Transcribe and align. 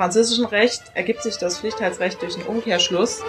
französischen 0.00 0.46
Recht 0.46 0.84
ergibt 0.94 1.22
sich 1.22 1.36
das 1.36 1.58
Pflichtteilsrecht 1.58 2.22
durch 2.22 2.34
einen 2.36 2.46
Umkehrschluss. 2.46 3.20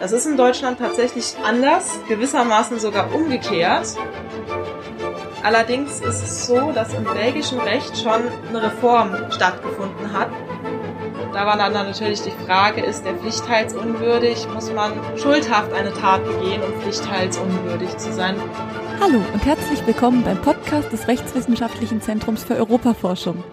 Das 0.00 0.10
ist 0.10 0.26
in 0.26 0.36
Deutschland 0.36 0.80
tatsächlich 0.80 1.36
anders, 1.44 1.96
gewissermaßen 2.08 2.80
sogar 2.80 3.14
umgekehrt. 3.14 3.86
Allerdings 5.44 6.00
ist 6.00 6.24
es 6.24 6.48
so, 6.48 6.72
dass 6.72 6.92
im 6.94 7.04
belgischen 7.04 7.60
Recht 7.60 7.96
schon 7.96 8.22
eine 8.48 8.64
Reform 8.64 9.30
stattgefunden 9.30 10.12
hat. 10.12 10.28
Da 11.32 11.46
war 11.46 11.56
dann 11.56 11.72
natürlich 11.72 12.22
die 12.22 12.32
Frage, 12.44 12.80
ist 12.80 13.04
der 13.04 13.14
pflichtteilsunwürdig? 13.14 14.48
Muss 14.52 14.72
man 14.72 14.92
schuldhaft 15.16 15.72
eine 15.72 15.92
Tat 15.92 16.24
begehen, 16.24 16.62
um 16.64 16.80
pflichtteilsunwürdig 16.80 17.96
zu 17.98 18.12
sein? 18.12 18.34
Hallo 19.00 19.22
und 19.32 19.44
herzlich 19.44 19.86
willkommen 19.86 20.24
beim 20.24 20.42
Podcast 20.42 20.92
des 20.92 21.06
Rechtswissenschaftlichen 21.06 22.02
Zentrums 22.02 22.42
für 22.42 22.56
Europaforschung. 22.56 23.44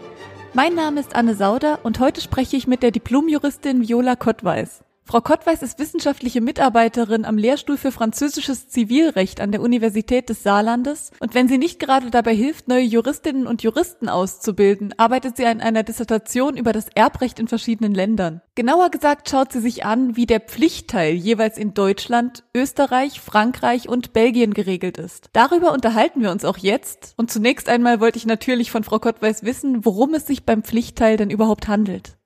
Mein 0.54 0.76
Name 0.76 1.00
ist 1.00 1.16
Anne 1.16 1.34
Sauder 1.34 1.80
und 1.84 2.02
heute 2.02 2.20
spreche 2.20 2.58
ich 2.58 2.68
mit 2.68 2.84
der 2.84 2.91
Diplomjuristin 2.91 3.88
Viola 3.88 4.18
Kottweis. 4.18 4.84
Frau 5.04 5.20
Kottweis 5.20 5.62
ist 5.62 5.78
wissenschaftliche 5.78 6.40
Mitarbeiterin 6.40 7.26
am 7.26 7.38
Lehrstuhl 7.38 7.76
für 7.76 7.91
französisches 7.91 8.70
Zivilrecht 8.70 9.41
an 9.41 9.52
der 9.52 9.62
Universität 9.62 10.30
des 10.30 10.44
Saarlandes 10.44 11.12
und 11.20 11.34
wenn 11.34 11.50
sie 11.50 11.58
nicht 11.58 11.80
gerade 11.80 12.12
dabei 12.12 12.34
hilft, 12.34 12.70
neue 12.70 12.84
Juristinnen 12.84 13.46
und 13.46 13.62
Juristen 13.62 14.08
auszubilden, 14.08 14.94
arbeitet 14.98 15.36
sie 15.36 15.46
an 15.46 15.60
einer 15.60 15.84
Dissertation 15.84 16.55
über 16.55 16.72
das 16.72 16.88
Erbrecht 16.96 17.40
in 17.40 17.50
verschiedenen 17.50 17.94
Ländern. 17.94 18.41
Genauer 18.55 18.90
gesagt 18.90 19.30
schaut 19.30 19.52
sie 19.52 19.60
sich 19.60 19.84
an, 19.84 20.16
wie 20.16 20.27
der 20.27 20.40
Pflichtteil 20.40 21.13
jeweils 21.13 21.58
in 21.58 21.74
Deutschland, 21.74 22.46
Österreich, 22.55 23.20
Frankreich 23.20 23.90
und 23.90 24.13
Belgien 24.13 24.54
geregelt 24.54 24.98
ist. 24.98 25.30
Darüber 25.34 25.74
unterhalten 25.74 26.22
wir 26.22 26.32
uns 26.32 26.46
auch 26.46 26.58
jetzt 26.58 27.16
und 27.18 27.32
zunächst 27.32 27.68
einmal 27.68 27.99
wollte 27.99 28.18
ich 28.18 28.26
natürlich 28.26 28.72
von 28.72 28.84
Frau 28.84 28.99
Kottweis 28.99 29.44
wissen, 29.44 29.84
worum 29.84 30.13
es 30.13 30.26
sich 30.26 30.46
beim 30.46 30.63
Pflichtteil 30.63 31.18
denn 31.18 31.32
überhaupt 31.32 31.68
handelt. 31.68 32.18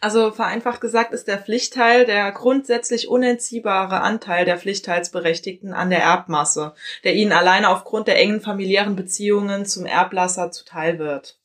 Also 0.00 0.32
vereinfacht 0.32 0.80
gesagt 0.80 1.12
ist 1.12 1.28
der 1.28 1.38
Pflichtteil 1.38 2.04
der 2.04 2.30
grundsätzlich 2.32 3.08
unentziehbare 3.08 4.00
Anteil 4.00 4.44
der 4.44 4.58
Pflichtteilsberechtigten 4.58 5.72
an 5.72 5.90
der 5.90 6.00
Erbmasse, 6.00 6.74
der 7.04 7.14
ihnen 7.14 7.32
alleine 7.32 7.70
aufgrund 7.70 8.08
der 8.08 8.18
engen 8.18 8.40
familiären 8.40 8.96
Beziehungen 8.96 9.64
zum 9.64 9.86
Erblasser 9.86 10.50
zuteil 10.50 10.98
wird. 10.98 11.38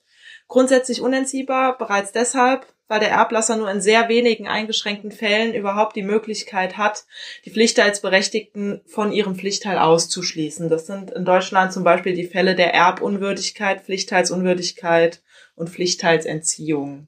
Grundsätzlich 0.47 1.01
unentziehbar 1.01 1.77
bereits 1.77 2.11
deshalb, 2.11 2.65
weil 2.87 3.01
der 3.01 3.11
Erblasser 3.11 3.57
nur 3.57 3.69
in 3.69 3.81
sehr 3.81 4.07
wenigen 4.07 4.47
eingeschränkten 4.47 5.11
Fällen 5.11 5.53
überhaupt 5.53 5.95
die 5.95 6.03
Möglichkeit 6.03 6.77
hat, 6.77 7.05
die 7.43 7.51
Pflichtteilsberechtigten 7.51 8.81
von 8.85 9.11
ihrem 9.11 9.35
Pflichtteil 9.35 9.77
auszuschließen. 9.77 10.69
Das 10.69 10.87
sind 10.87 11.11
in 11.11 11.25
Deutschland 11.25 11.73
zum 11.73 11.83
Beispiel 11.83 12.13
die 12.13 12.27
Fälle 12.27 12.55
der 12.55 12.73
Erbunwürdigkeit, 12.73 13.81
Pflichtteilsunwürdigkeit 13.81 15.21
und 15.55 15.69
Pflichtteilsentziehung. 15.69 17.07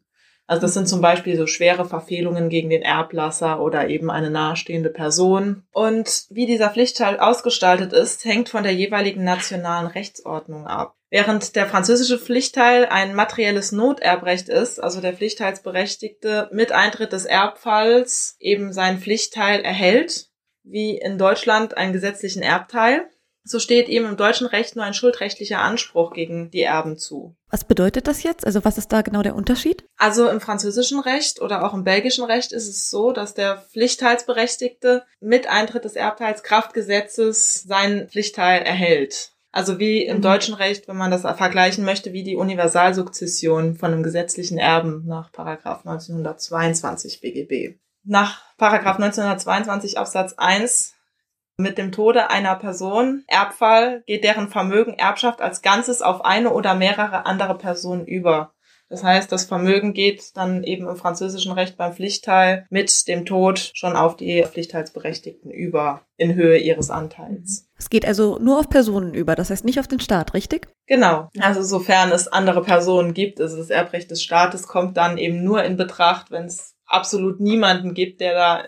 Also 0.50 0.61
das 0.61 0.73
sind 0.73 0.89
zum 0.89 1.00
Beispiel 1.00 1.38
so 1.38 1.45
schwere 1.45 1.86
Verfehlungen 1.86 2.50
gegen 2.50 2.72
den 2.72 2.81
Erblasser 2.81 3.61
oder 3.61 3.88
eben 3.88 4.09
eine 4.09 4.31
nahestehende 4.31 4.89
Person. 4.89 5.61
Und 5.72 6.25
wie 6.31 6.47
dieser 6.47 6.72
Pflichtteil 6.72 7.19
ausgestaltet 7.19 7.94
ist, 7.94 8.25
hängt 8.25 8.50
von 8.50 8.64
der 8.64 8.73
jeweiligen 8.73 9.23
nationalen 9.23 9.86
Rechtsordnung 9.86 10.66
ab. 10.66 10.95
Während 11.11 11.56
der 11.56 11.67
französische 11.67 12.17
Pflichtteil 12.17 12.88
ein 12.88 13.14
materielles 13.14 13.72
Noterbrecht 13.72 14.50
ist, 14.50 14.81
also 14.81 15.02
der 15.02 15.14
Pflichtteilsberechtigte 15.14 16.50
mit 16.52 16.72
Eintritt 16.72 17.13
des 17.13 17.25
Erbfalls 17.25 18.36
eben 18.39 18.73
seinen 18.73 18.97
Pflichtteil 18.97 19.61
erhält, 19.61 20.30
wie 20.63 20.97
in 20.97 21.19
Deutschland 21.19 21.78
einen 21.78 21.94
gesetzlichen 21.94 22.41
Erbteil, 22.41 23.08
so 23.50 23.59
steht 23.59 23.89
ihm 23.89 24.05
im 24.05 24.17
deutschen 24.17 24.47
Recht 24.47 24.75
nur 24.75 24.86
ein 24.86 24.94
schuldrechtlicher 24.94 25.59
Anspruch 25.59 26.14
gegen 26.14 26.52
die 26.52 26.61
Erben 26.61 26.97
zu. 26.97 27.36
Was 27.50 27.64
bedeutet 27.64 28.08
das 28.08 28.23
jetzt? 28.23 28.45
Also 28.45 28.64
was 28.64 28.78
ist 28.78 28.91
da 28.91 29.02
genau 29.02 29.23
der 29.23 29.36
Unterschied? 29.36 29.83
Also 29.97 30.30
im 30.30 30.39
französischen 30.39 31.00
Recht 31.00 31.41
oder 31.41 31.66
auch 31.66 31.73
im 31.73 31.83
belgischen 31.83 32.23
Recht 32.23 32.52
ist 32.52 32.67
es 32.67 32.90
so, 32.90 33.12
dass 33.12 33.34
der 33.34 33.66
Pflichtteilsberechtigte 33.72 35.03
mit 35.19 35.47
Eintritt 35.47 35.85
des 35.85 35.96
Erbteils 35.96 36.44
Kraftgesetzes 36.44 37.63
seinen 37.63 38.07
Pflichtteil 38.07 38.62
erhält. 38.62 39.31
Also 39.51 39.79
wie 39.79 40.06
im 40.06 40.18
mhm. 40.18 40.22
deutschen 40.22 40.53
Recht, 40.53 40.88
wenn 40.88 40.97
man 40.97 41.09
das 41.09 41.22
vergleichen 41.22 41.84
möchte, 41.84 42.13
wie 42.13 42.24
die 42.24 42.35
Universalsukzession 42.35 43.75
von 43.75 43.91
einem 43.91 44.03
gesetzlichen 44.03 44.59
Erben 44.59 45.06
nach 45.07 45.31
Paragraph 45.31 45.85
1922 45.85 47.22
BGB. 47.22 47.79
Nach 48.03 48.41
Paragraph 48.57 48.97
1922 48.97 49.97
Absatz 49.97 50.34
1 50.38 50.94
mit 51.59 51.78
dem 51.78 51.92
Tode 51.92 52.30
einer 52.30 52.56
Person, 52.56 53.24
Erbfall, 53.28 54.03
geht 54.08 54.24
deren 54.24 54.47
Vermögen, 54.47 54.94
Erbschaft 54.94 55.42
als 55.42 55.62
Ganzes 55.62 56.02
auf 56.02 56.24
eine 56.24 56.52
oder 56.52 56.74
mehrere 56.74 57.25
andere 57.25 57.58
Personen 57.58 58.06
über. 58.06 58.53
Das 58.90 59.03
heißt, 59.03 59.31
das 59.31 59.46
Vermögen 59.46 59.94
geht 59.94 60.36
dann 60.36 60.64
eben 60.64 60.88
im 60.88 60.96
französischen 60.96 61.52
Recht 61.52 61.78
beim 61.78 61.94
Pflichtteil 61.94 62.66
mit 62.72 63.08
dem 63.08 63.24
Tod 63.24 63.72
schon 63.75 63.96
auf 63.96 64.16
die 64.16 64.44
Pflichtteilsberechtigten 64.44 65.52
über 65.52 66.02
in 66.18 66.34
Höhe 66.34 66.58
ihres 66.58 66.90
Anteils. 66.90 67.69
Es 67.78 67.92
geht 67.92 68.06
also 68.06 68.40
nur 68.40 68.59
auf 68.59 68.68
Personen 68.68 69.14
über, 69.14 69.36
das 69.36 69.52
heißt 69.52 69.64
nicht 69.64 69.80
auf 69.80 69.88
den 69.88 70.00
Staat, 70.00 70.34
richtig? 70.34 70.69
Genau. 70.88 71.30
Also 71.40 71.62
sofern 71.62 72.12
es 72.12 72.28
andere 72.28 72.64
Personen 72.64 73.14
gibt, 73.14 73.40
also 73.40 73.58
das 73.58 73.69
Erbrecht 73.69 74.09
des 74.09 74.24
Staates 74.24 74.68
kommt 74.68 74.98
dann 74.98 75.19
eben 75.19 75.44
nur 75.44 75.64
in 75.64 75.78
Betracht, 75.78 76.31
wenn 76.31 76.46
es 76.46 76.74
absolut 76.88 77.40
niemanden 77.40 77.94
gibt, 77.94 78.22
der 78.22 78.34
da 78.34 78.64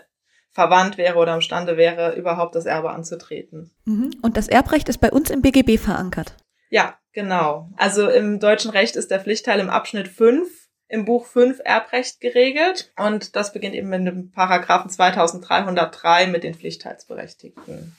verwandt 0.52 0.98
wäre 0.98 1.18
oder 1.18 1.34
imstande 1.34 1.76
wäre, 1.76 2.14
überhaupt 2.14 2.54
das 2.54 2.66
Erbe 2.66 2.90
anzutreten. 2.90 3.70
Mhm. 3.84 4.12
Und 4.22 4.36
das 4.36 4.48
Erbrecht 4.48 4.88
ist 4.88 4.98
bei 4.98 5.10
uns 5.10 5.30
im 5.30 5.42
BGB 5.42 5.78
verankert. 5.78 6.36
Ja, 6.70 6.98
genau. 7.12 7.70
Also 7.76 8.08
im 8.08 8.38
deutschen 8.38 8.70
Recht 8.70 8.96
ist 8.96 9.10
der 9.10 9.20
Pflichtteil 9.20 9.60
im 9.60 9.70
Abschnitt 9.70 10.08
5 10.08 10.48
im 10.88 11.06
Buch 11.06 11.24
5 11.24 11.60
Erbrecht 11.64 12.20
geregelt 12.20 12.92
und 12.98 13.34
das 13.34 13.54
beginnt 13.54 13.74
eben 13.74 13.88
mit 13.88 14.06
dem 14.06 14.30
Paragraphen 14.30 14.90
2303 14.90 16.26
mit 16.26 16.44
den 16.44 16.54
Pflichtteilsberechtigten. 16.54 17.96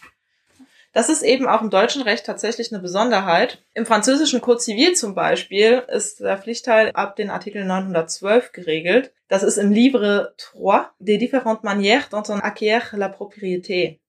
Das 0.93 1.09
ist 1.09 1.23
eben 1.23 1.47
auch 1.47 1.61
im 1.61 1.71
deutschen 1.71 2.03
Recht 2.03 2.25
tatsächlich 2.25 2.71
eine 2.71 2.81
Besonderheit. 2.81 3.63
Im 3.73 3.87
französischen 3.87 4.41
Code 4.41 4.59
Civil 4.59 4.93
zum 4.93 5.15
Beispiel 5.15 5.83
ist 5.87 6.19
der 6.19 6.37
Pflichtteil 6.37 6.91
ab 6.93 7.15
den 7.15 7.31
Artikel 7.31 7.65
912 7.65 8.51
geregelt. 8.51 9.11
Das 9.27 9.41
ist 9.41 9.57
im 9.57 9.71
Livre 9.71 10.35
3 10.53 10.85
des 10.99 11.17
différentes 11.17 11.63
manières 11.63 12.09
dont 12.11 12.29
on 12.29 12.41
acquiert 12.41 12.93
la 12.93 13.07
propriété. 13.07 13.99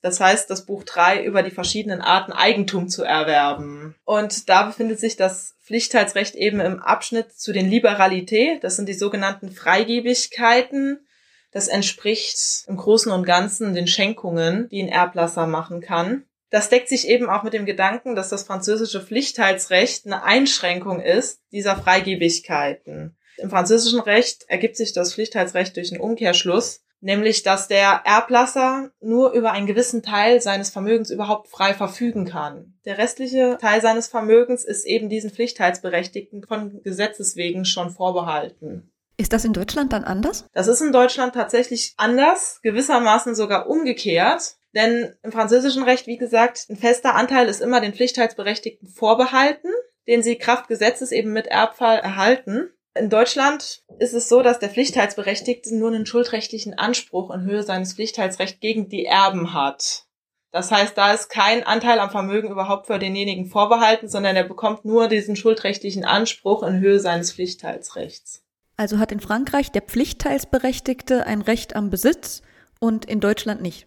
Das 0.00 0.18
heißt, 0.18 0.48
das 0.48 0.64
Buch 0.64 0.84
3 0.84 1.24
über 1.24 1.42
die 1.42 1.50
verschiedenen 1.50 2.00
Arten 2.00 2.32
Eigentum 2.32 2.88
zu 2.88 3.04
erwerben. 3.04 3.94
Und 4.04 4.48
da 4.48 4.62
befindet 4.62 4.98
sich 4.98 5.16
das 5.16 5.56
Pflichtteilsrecht 5.62 6.34
eben 6.36 6.60
im 6.60 6.80
Abschnitt 6.80 7.32
zu 7.32 7.52
den 7.52 7.68
Liberalité. 7.68 8.58
Das 8.62 8.76
sind 8.76 8.88
die 8.88 8.94
sogenannten 8.94 9.50
Freigebigkeiten. 9.50 11.06
Das 11.52 11.68
entspricht 11.68 12.64
im 12.66 12.78
Großen 12.78 13.12
und 13.12 13.26
Ganzen 13.26 13.74
den 13.74 13.86
Schenkungen, 13.86 14.68
die 14.70 14.82
ein 14.82 14.88
Erblasser 14.88 15.46
machen 15.46 15.82
kann. 15.82 16.24
Das 16.50 16.68
deckt 16.68 16.88
sich 16.88 17.08
eben 17.08 17.30
auch 17.30 17.44
mit 17.44 17.52
dem 17.52 17.64
Gedanken, 17.64 18.16
dass 18.16 18.28
das 18.28 18.42
französische 18.42 19.00
Pflichtteilsrecht 19.00 20.06
eine 20.06 20.24
Einschränkung 20.24 21.00
ist 21.00 21.40
dieser 21.52 21.76
Freigebigkeiten. 21.76 23.16
Im 23.38 23.50
französischen 23.50 24.00
Recht 24.00 24.44
ergibt 24.48 24.76
sich 24.76 24.92
das 24.92 25.14
Pflichtteilsrecht 25.14 25.76
durch 25.76 25.92
einen 25.92 26.00
Umkehrschluss, 26.00 26.82
nämlich 27.00 27.42
dass 27.42 27.68
der 27.68 28.02
Erblasser 28.04 28.90
nur 29.00 29.32
über 29.32 29.52
einen 29.52 29.66
gewissen 29.66 30.02
Teil 30.02 30.40
seines 30.40 30.70
Vermögens 30.70 31.10
überhaupt 31.10 31.48
frei 31.48 31.72
verfügen 31.72 32.26
kann. 32.26 32.74
Der 32.84 32.98
restliche 32.98 33.56
Teil 33.60 33.80
seines 33.80 34.08
Vermögens 34.08 34.64
ist 34.64 34.84
eben 34.84 35.08
diesen 35.08 35.30
Pflichtteilsberechtigten 35.30 36.44
von 36.46 36.82
Gesetzes 36.82 37.36
wegen 37.36 37.64
schon 37.64 37.90
vorbehalten. 37.90 38.92
Ist 39.16 39.32
das 39.32 39.44
in 39.44 39.52
Deutschland 39.52 39.92
dann 39.92 40.04
anders? 40.04 40.46
Das 40.52 40.66
ist 40.66 40.80
in 40.80 40.92
Deutschland 40.92 41.34
tatsächlich 41.34 41.92
anders, 41.98 42.60
gewissermaßen 42.62 43.34
sogar 43.34 43.68
umgekehrt. 43.68 44.56
Denn 44.74 45.14
im 45.22 45.32
französischen 45.32 45.82
Recht, 45.82 46.06
wie 46.06 46.16
gesagt, 46.16 46.66
ein 46.68 46.76
fester 46.76 47.14
Anteil 47.14 47.48
ist 47.48 47.60
immer 47.60 47.80
den 47.80 47.94
Pflichtteilsberechtigten 47.94 48.88
vorbehalten, 48.88 49.68
den 50.06 50.22
sie 50.22 50.36
Kraft 50.36 50.68
Gesetzes 50.68 51.12
eben 51.12 51.32
mit 51.32 51.46
Erbfall 51.46 51.98
erhalten. 51.98 52.70
In 52.94 53.10
Deutschland 53.10 53.82
ist 53.98 54.14
es 54.14 54.28
so, 54.28 54.42
dass 54.42 54.58
der 54.58 54.70
Pflichtteilsberechtigte 54.70 55.74
nur 55.76 55.88
einen 55.88 56.06
schuldrechtlichen 56.06 56.74
Anspruch 56.78 57.30
in 57.30 57.42
Höhe 57.42 57.62
seines 57.62 57.94
Pflichtteilsrechts 57.94 58.60
gegen 58.60 58.88
die 58.88 59.06
Erben 59.06 59.54
hat. 59.54 60.06
Das 60.52 60.72
heißt, 60.72 60.98
da 60.98 61.12
ist 61.12 61.28
kein 61.28 61.62
Anteil 61.62 62.00
am 62.00 62.10
Vermögen 62.10 62.50
überhaupt 62.50 62.88
für 62.88 62.98
denjenigen 62.98 63.46
vorbehalten, 63.46 64.08
sondern 64.08 64.34
er 64.34 64.44
bekommt 64.44 64.84
nur 64.84 65.06
diesen 65.06 65.36
schuldrechtlichen 65.36 66.04
Anspruch 66.04 66.64
in 66.64 66.80
Höhe 66.80 66.98
seines 66.98 67.32
Pflichtteilsrechts. 67.32 68.42
Also 68.76 68.98
hat 68.98 69.12
in 69.12 69.20
Frankreich 69.20 69.70
der 69.70 69.82
Pflichtteilsberechtigte 69.82 71.26
ein 71.26 71.42
Recht 71.42 71.76
am 71.76 71.90
Besitz 71.90 72.42
und 72.80 73.04
in 73.04 73.20
Deutschland 73.20 73.62
nicht. 73.62 73.86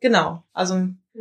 Genau. 0.00 0.42
Also 0.52 0.74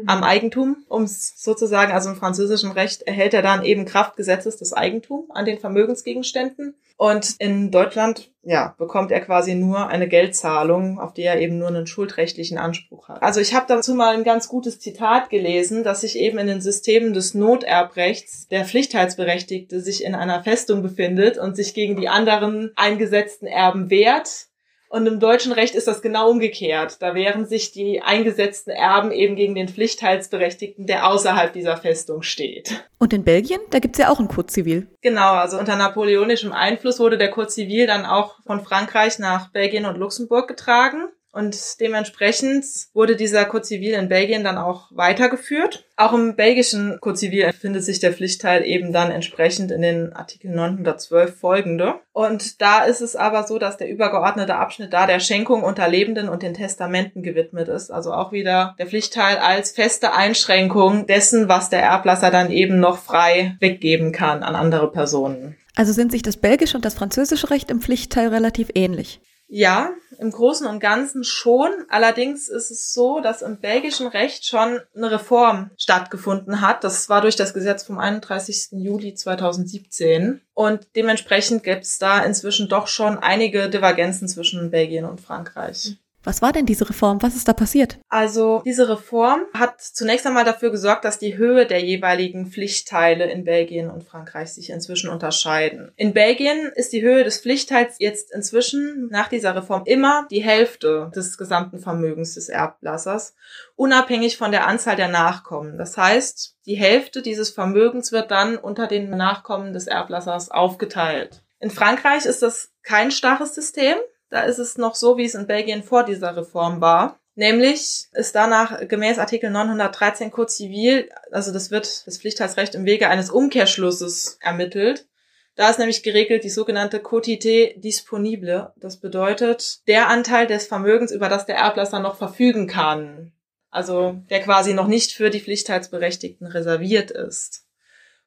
am 0.05 0.23
Eigentum, 0.23 0.77
um 0.87 1.03
es 1.03 1.33
sozusagen, 1.35 1.91
also 1.91 2.09
im 2.09 2.15
französischen 2.15 2.71
Recht 2.71 3.01
erhält 3.03 3.33
er 3.33 3.41
dann 3.41 3.63
eben 3.63 3.85
Kraftgesetzes 3.85 4.57
das 4.57 4.73
Eigentum 4.73 5.25
an 5.33 5.45
den 5.45 5.59
Vermögensgegenständen. 5.59 6.75
Und 6.95 7.35
in 7.39 7.71
Deutschland, 7.71 8.29
ja, 8.43 8.75
bekommt 8.77 9.11
er 9.11 9.21
quasi 9.21 9.55
nur 9.55 9.87
eine 9.87 10.09
Geldzahlung, 10.09 10.99
auf 10.99 11.13
die 11.13 11.23
er 11.23 11.39
eben 11.39 11.57
nur 11.57 11.69
einen 11.69 11.87
schuldrechtlichen 11.87 12.57
Anspruch 12.57 13.07
hat. 13.07 13.23
Also 13.23 13.39
ich 13.39 13.55
habe 13.55 13.65
dazu 13.69 13.95
mal 13.95 14.13
ein 14.13 14.25
ganz 14.25 14.49
gutes 14.49 14.79
Zitat 14.79 15.29
gelesen, 15.29 15.83
dass 15.83 16.01
sich 16.01 16.17
eben 16.19 16.37
in 16.39 16.47
den 16.47 16.61
Systemen 16.61 17.13
des 17.13 17.33
Noterbrechts 17.33 18.49
der 18.49 18.65
Pflichtheitsberechtigte 18.65 19.79
sich 19.79 20.03
in 20.03 20.13
einer 20.13 20.43
Festung 20.43 20.81
befindet 20.81 21.37
und 21.37 21.55
sich 21.55 21.73
gegen 21.73 21.95
die 21.95 22.09
anderen 22.09 22.71
eingesetzten 22.75 23.47
Erben 23.47 23.89
wehrt 23.89 24.48
und 24.89 25.05
im 25.05 25.19
deutschen 25.19 25.51
Recht 25.51 25.75
ist 25.75 25.87
das 25.87 26.01
genau 26.01 26.29
umgekehrt. 26.29 27.01
Da 27.01 27.13
wehren 27.13 27.45
sich 27.45 27.71
die 27.71 28.01
eingesetzten 28.01 28.71
Erben 28.71 29.11
eben 29.11 29.35
gegen 29.35 29.55
den 29.55 29.69
Pflichtteilsberechtigten, 29.69 30.87
der 30.87 31.07
außerhalb 31.07 31.53
dieser 31.53 31.77
Festung 31.77 32.23
steht. 32.23 32.83
Und 32.97 33.13
in 33.13 33.23
Belgien, 33.23 33.61
da 33.69 33.79
gibt's 33.79 33.99
ja 33.99 34.09
auch 34.09 34.19
ein 34.19 34.27
Code 34.27 34.47
Zivil. 34.47 34.87
Genau, 35.01 35.33
also 35.33 35.59
unter 35.59 35.75
napoleonischem 35.75 36.51
Einfluss 36.51 36.99
wurde 36.99 37.17
der 37.19 37.29
Code 37.29 37.47
Zivil 37.47 37.85
dann 37.85 38.05
auch 38.05 38.39
von 38.45 38.61
Frankreich 38.61 39.19
nach 39.19 39.51
Belgien 39.51 39.85
und 39.85 39.97
Luxemburg 39.97 40.47
getragen. 40.47 41.07
Und 41.39 41.79
dementsprechend 41.79 42.65
wurde 42.93 43.15
dieser 43.15 43.45
Code 43.45 43.63
Zivil 43.63 43.93
in 43.93 44.09
Belgien 44.09 44.43
dann 44.43 44.57
auch 44.57 44.89
weitergeführt. 44.91 45.85
Auch 45.95 46.11
im 46.11 46.35
belgischen 46.35 46.99
Code 46.99 47.15
Zivil 47.15 47.53
findet 47.53 47.85
sich 47.85 48.01
der 48.01 48.11
Pflichtteil 48.11 48.65
eben 48.65 48.91
dann 48.91 49.09
entsprechend 49.09 49.71
in 49.71 49.81
den 49.81 50.11
Artikel 50.11 50.51
912 50.51 51.39
folgende. 51.39 51.95
Und 52.11 52.61
da 52.61 52.83
ist 52.83 52.99
es 52.99 53.15
aber 53.15 53.47
so, 53.47 53.57
dass 53.57 53.77
der 53.77 53.89
übergeordnete 53.89 54.55
Abschnitt 54.55 54.91
da 54.91 55.07
der 55.07 55.21
Schenkung 55.21 55.63
unter 55.63 55.87
Lebenden 55.87 56.27
und 56.27 56.43
den 56.43 56.55
Testamenten 56.55 57.23
gewidmet 57.23 57.69
ist. 57.69 57.89
Also 57.89 58.11
auch 58.11 58.33
wieder 58.33 58.75
der 58.77 58.87
Pflichtteil 58.87 59.37
als 59.37 59.71
feste 59.71 60.11
Einschränkung 60.11 61.07
dessen, 61.07 61.47
was 61.47 61.69
der 61.69 61.83
Erblasser 61.83 62.31
dann 62.31 62.51
eben 62.51 62.81
noch 62.81 62.97
frei 62.97 63.55
weggeben 63.61 64.11
kann 64.11 64.43
an 64.43 64.57
andere 64.57 64.91
Personen. 64.91 65.55
Also 65.77 65.93
sind 65.93 66.11
sich 66.11 66.21
das 66.21 66.35
belgische 66.35 66.75
und 66.75 66.83
das 66.83 66.95
französische 66.95 67.49
Recht 67.49 67.71
im 67.71 67.79
Pflichtteil 67.79 68.27
relativ 68.27 68.71
ähnlich. 68.75 69.21
Ja, 69.51 69.89
im 70.19 70.29
Großen 70.29 70.67
und 70.67 70.79
Ganzen 70.79 71.23
schon. 71.23 71.71
Allerdings 71.89 72.49
ist 72.49 72.69
es 72.69 72.93
so, 72.93 73.19
dass 73.19 73.41
im 73.41 73.59
belgischen 73.59 74.05
Recht 74.05 74.45
schon 74.45 74.79
eine 74.95 75.09
Reform 75.09 75.71
stattgefunden 75.75 76.61
hat. 76.61 76.83
Das 76.83 77.09
war 77.09 77.21
durch 77.21 77.35
das 77.35 77.55
Gesetz 77.55 77.83
vom 77.83 77.97
31. 77.97 78.69
Juli 78.73 79.15
2017. 79.15 80.41
Und 80.53 80.87
dementsprechend 80.95 81.63
gibt 81.63 81.83
es 81.83 81.97
da 81.97 82.23
inzwischen 82.23 82.69
doch 82.69 82.87
schon 82.87 83.17
einige 83.17 83.69
Divergenzen 83.69 84.27
zwischen 84.27 84.69
Belgien 84.69 85.05
und 85.05 85.19
Frankreich. 85.19 85.97
Was 86.23 86.41
war 86.41 86.51
denn 86.51 86.65
diese 86.65 86.89
Reform? 86.89 87.21
Was 87.21 87.35
ist 87.35 87.47
da 87.47 87.53
passiert? 87.53 87.97
Also 88.09 88.61
diese 88.65 88.89
Reform 88.89 89.41
hat 89.53 89.81
zunächst 89.81 90.27
einmal 90.27 90.43
dafür 90.43 90.69
gesorgt, 90.69 91.05
dass 91.05 91.17
die 91.17 91.37
Höhe 91.37 91.65
der 91.65 91.79
jeweiligen 91.79 92.47
Pflichtteile 92.47 93.31
in 93.31 93.45
Belgien 93.45 93.89
und 93.89 94.03
Frankreich 94.03 94.53
sich 94.53 94.69
inzwischen 94.69 95.09
unterscheiden. 95.09 95.91
In 95.95 96.13
Belgien 96.13 96.71
ist 96.75 96.91
die 96.91 97.01
Höhe 97.01 97.23
des 97.23 97.39
Pflichtteils 97.39 97.95
jetzt 97.99 98.33
inzwischen 98.33 99.07
nach 99.09 99.29
dieser 99.29 99.55
Reform 99.55 99.83
immer 99.85 100.27
die 100.29 100.43
Hälfte 100.43 101.09
des 101.15 101.37
gesamten 101.37 101.79
Vermögens 101.79 102.35
des 102.35 102.49
Erblassers, 102.49 103.35
unabhängig 103.75 104.37
von 104.37 104.51
der 104.51 104.67
Anzahl 104.67 104.97
der 104.97 105.07
Nachkommen. 105.07 105.77
Das 105.77 105.97
heißt, 105.97 106.57
die 106.65 106.75
Hälfte 106.75 107.21
dieses 107.21 107.49
Vermögens 107.49 108.11
wird 108.11 108.29
dann 108.29 108.57
unter 108.57 108.87
den 108.87 109.09
Nachkommen 109.09 109.71
des 109.71 109.87
Erblassers 109.87 110.51
aufgeteilt. 110.51 111.43
In 111.59 111.71
Frankreich 111.71 112.25
ist 112.25 112.41
das 112.41 112.71
kein 112.83 113.11
starres 113.11 113.55
System. 113.55 113.95
Da 114.29 114.43
ist 114.43 114.59
es 114.59 114.77
noch 114.77 114.95
so, 114.95 115.17
wie 115.17 115.25
es 115.25 115.35
in 115.35 115.47
Belgien 115.47 115.83
vor 115.83 116.03
dieser 116.03 116.35
Reform 116.35 116.81
war. 116.81 117.19
Nämlich 117.35 118.07
ist 118.11 118.35
danach 118.35 118.87
gemäß 118.87 119.17
Artikel 119.17 119.49
913 119.49 120.29
Code 120.29 120.47
Zivil, 120.47 121.09
also 121.31 121.53
das 121.53 121.71
wird 121.71 122.05
das 122.05 122.17
Pflichtheitsrecht 122.17 122.75
im 122.75 122.85
Wege 122.85 123.07
eines 123.07 123.29
Umkehrschlusses 123.29 124.37
ermittelt. 124.41 125.07
Da 125.55 125.69
ist 125.69 125.79
nämlich 125.79 126.03
geregelt 126.03 126.43
die 126.43 126.49
sogenannte 126.49 126.99
Quotité 126.99 127.79
disponible. 127.79 128.73
Das 128.75 128.97
bedeutet 128.97 129.87
der 129.87 130.07
Anteil 130.09 130.47
des 130.47 130.67
Vermögens, 130.67 131.11
über 131.11 131.29
das 131.29 131.45
der 131.45 131.55
Erblasser 131.55 131.99
noch 131.99 132.17
verfügen 132.17 132.67
kann. 132.67 133.31
Also 133.69 134.21
der 134.29 134.41
quasi 134.41 134.73
noch 134.73 134.87
nicht 134.87 135.11
für 135.13 135.29
die 135.29 135.41
Pflichtheitsberechtigten 135.41 136.47
reserviert 136.47 137.11
ist. 137.11 137.65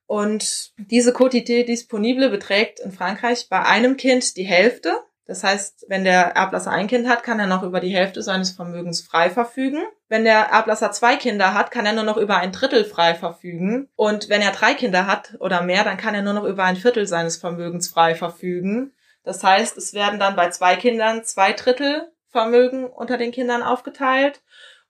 Und 0.06 0.72
diese 0.76 1.12
Quotité 1.12 1.64
disponible 1.64 2.28
beträgt 2.28 2.80
in 2.80 2.92
Frankreich 2.92 3.48
bei 3.48 3.62
einem 3.62 3.96
Kind 3.96 4.36
die 4.36 4.44
Hälfte 4.44 4.98
das 5.26 5.44
heißt, 5.44 5.86
wenn 5.88 6.04
der 6.04 6.34
Erblasser 6.34 6.72
ein 6.72 6.88
Kind 6.88 7.08
hat, 7.08 7.22
kann 7.22 7.38
er 7.38 7.46
noch 7.46 7.62
über 7.62 7.80
die 7.80 7.94
Hälfte 7.94 8.22
seines 8.22 8.50
Vermögens 8.50 9.02
frei 9.02 9.30
verfügen. 9.30 9.84
Wenn 10.08 10.24
der 10.24 10.46
Erblasser 10.46 10.90
zwei 10.90 11.16
Kinder 11.16 11.54
hat, 11.54 11.70
kann 11.70 11.86
er 11.86 11.92
nur 11.92 12.04
noch 12.04 12.16
über 12.16 12.36
ein 12.36 12.52
Drittel 12.52 12.84
frei 12.84 13.14
verfügen. 13.14 13.88
Und 13.94 14.28
wenn 14.28 14.42
er 14.42 14.50
drei 14.50 14.74
Kinder 14.74 15.06
hat 15.06 15.36
oder 15.38 15.62
mehr, 15.62 15.84
dann 15.84 15.96
kann 15.96 16.14
er 16.14 16.22
nur 16.22 16.32
noch 16.32 16.44
über 16.44 16.64
ein 16.64 16.76
Viertel 16.76 17.06
seines 17.06 17.36
Vermögens 17.36 17.88
frei 17.88 18.14
verfügen. 18.14 18.92
Das 19.22 19.44
heißt, 19.44 19.78
es 19.78 19.94
werden 19.94 20.18
dann 20.18 20.34
bei 20.34 20.50
zwei 20.50 20.74
Kindern 20.76 21.24
zwei 21.24 21.52
Drittel 21.52 22.08
Vermögen 22.28 22.86
unter 22.86 23.18
den 23.18 23.30
Kindern 23.30 23.62
aufgeteilt 23.62 24.40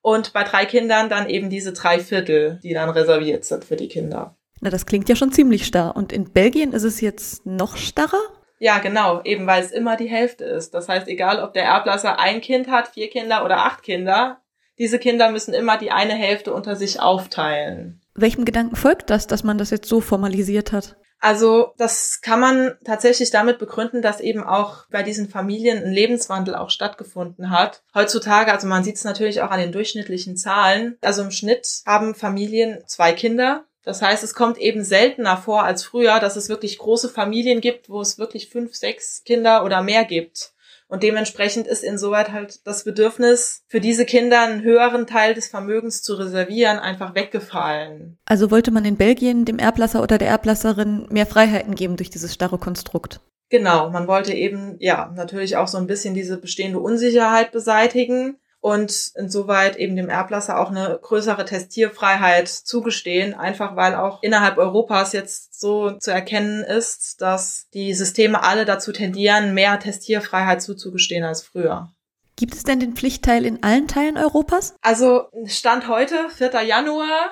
und 0.01 0.33
bei 0.33 0.43
drei 0.43 0.65
Kindern 0.65 1.09
dann 1.09 1.29
eben 1.29 1.49
diese 1.49 1.73
drei 1.73 1.99
Viertel, 1.99 2.59
die 2.63 2.73
dann 2.73 2.89
reserviert 2.89 3.45
sind 3.45 3.65
für 3.65 3.75
die 3.75 3.89
Kinder. 3.89 4.35
Na, 4.61 4.69
das 4.69 4.85
klingt 4.85 5.09
ja 5.09 5.15
schon 5.15 5.31
ziemlich 5.31 5.65
starr. 5.65 5.95
Und 5.95 6.13
in 6.13 6.31
Belgien 6.31 6.71
ist 6.71 6.83
es 6.83 7.01
jetzt 7.01 7.45
noch 7.45 7.75
starrer? 7.75 8.21
Ja, 8.63 8.79
genau, 8.79 9.21
eben 9.25 9.45
weil 9.45 9.61
es 9.61 9.71
immer 9.73 9.97
die 9.97 10.07
Hälfte 10.07 10.45
ist. 10.45 10.73
Das 10.73 10.87
heißt, 10.87 11.09
egal 11.09 11.43
ob 11.43 11.51
der 11.51 11.65
Erblasser 11.65 12.17
ein 12.17 12.39
Kind 12.39 12.69
hat, 12.69 12.87
vier 12.87 13.09
Kinder 13.09 13.43
oder 13.43 13.57
acht 13.57 13.83
Kinder, 13.83 14.39
diese 14.79 14.99
Kinder 14.99 15.31
müssen 15.31 15.53
immer 15.53 15.77
die 15.77 15.91
eine 15.91 16.13
Hälfte 16.13 16.53
unter 16.53 16.77
sich 16.77 17.01
aufteilen. 17.01 17.99
Welchem 18.15 18.45
Gedanken 18.45 18.77
folgt 18.77 19.09
das, 19.09 19.27
dass 19.27 19.43
man 19.43 19.57
das 19.57 19.69
jetzt 19.69 19.89
so 19.89 19.99
formalisiert 19.99 20.71
hat? 20.71 20.95
Also 21.19 21.73
das 21.77 22.21
kann 22.21 22.39
man 22.39 22.77
tatsächlich 22.85 23.31
damit 23.31 23.59
begründen, 23.59 24.01
dass 24.01 24.21
eben 24.21 24.45
auch 24.45 24.85
bei 24.89 25.03
diesen 25.03 25.27
Familien 25.27 25.83
ein 25.83 25.91
Lebenswandel 25.91 26.55
auch 26.55 26.69
stattgefunden 26.69 27.49
hat. 27.49 27.83
Heutzutage, 27.93 28.53
also 28.53 28.65
man 28.67 28.85
sieht 28.85 28.95
es 28.95 29.03
natürlich 29.03 29.41
auch 29.41 29.51
an 29.51 29.59
den 29.59 29.73
durchschnittlichen 29.73 30.37
Zahlen, 30.37 30.97
also 31.01 31.21
im 31.21 31.31
Schnitt 31.31 31.81
haben 31.85 32.15
Familien 32.15 32.81
zwei 32.87 33.11
Kinder 33.11 33.65
das 33.83 34.01
heißt, 34.01 34.23
es 34.23 34.33
kommt 34.33 34.57
eben 34.57 34.83
seltener 34.83 35.37
vor 35.37 35.63
als 35.63 35.83
früher, 35.83 36.19
dass 36.19 36.35
es 36.35 36.49
wirklich 36.49 36.77
große 36.77 37.09
Familien 37.09 37.61
gibt, 37.61 37.89
wo 37.89 38.01
es 38.01 38.17
wirklich 38.17 38.49
fünf, 38.49 38.75
sechs 38.75 39.23
Kinder 39.23 39.65
oder 39.65 39.81
mehr 39.81 40.05
gibt. 40.05 40.53
Und 40.87 41.01
dementsprechend 41.01 41.65
ist 41.65 41.83
insoweit 41.83 42.31
halt 42.31 42.65
das 42.67 42.83
Bedürfnis, 42.83 43.63
für 43.67 43.81
diese 43.81 44.05
Kinder 44.05 44.41
einen 44.41 44.61
höheren 44.61 45.07
Teil 45.07 45.33
des 45.33 45.47
Vermögens 45.47 46.03
zu 46.03 46.13
reservieren, 46.13 46.77
einfach 46.77 47.15
weggefallen. 47.15 48.19
Also 48.25 48.51
wollte 48.51 48.71
man 48.71 48.85
in 48.85 48.95
Belgien 48.95 49.43
dem 49.43 49.59
Erblasser 49.59 50.03
oder 50.03 50.17
der 50.17 50.27
Erblasserin 50.27 51.07
mehr 51.09 51.25
Freiheiten 51.25 51.75
geben 51.75 51.97
durch 51.97 52.09
dieses 52.11 52.33
starre 52.33 52.59
Konstrukt. 52.59 53.21
Genau, 53.49 53.89
man 53.89 54.07
wollte 54.07 54.33
eben, 54.33 54.75
ja, 54.79 55.11
natürlich 55.15 55.57
auch 55.57 55.67
so 55.67 55.77
ein 55.77 55.87
bisschen 55.87 56.13
diese 56.13 56.37
bestehende 56.37 56.79
Unsicherheit 56.79 57.51
beseitigen 57.51 58.37
und 58.63 59.11
insoweit 59.15 59.75
eben 59.75 59.97
dem 59.97 60.07
Erblasser 60.07 60.57
auch 60.57 60.71
eine 60.71 60.97
größere 61.01 61.43
Testierfreiheit 61.43 62.47
zugestehen, 62.47 63.33
einfach 63.33 63.75
weil 63.75 63.93
auch 63.93 64.23
innerhalb 64.23 64.57
Europas 64.57 65.11
jetzt 65.11 65.59
so 65.59 65.91
zu 65.91 66.11
erkennen 66.11 66.63
ist, 66.63 67.21
dass 67.21 67.67
die 67.73 67.93
Systeme 67.93 68.41
alle 68.41 68.63
dazu 68.63 68.93
tendieren, 68.93 69.53
mehr 69.53 69.77
Testierfreiheit 69.79 70.61
zuzugestehen 70.61 71.25
als 71.25 71.41
früher. 71.41 71.89
Gibt 72.37 72.55
es 72.55 72.63
denn 72.63 72.79
den 72.79 72.95
Pflichtteil 72.95 73.45
in 73.45 73.63
allen 73.63 73.89
Teilen 73.89 74.17
Europas? 74.17 74.75
Also 74.81 75.27
Stand 75.45 75.89
heute, 75.89 76.29
4. 76.29 76.61
Januar, 76.61 77.31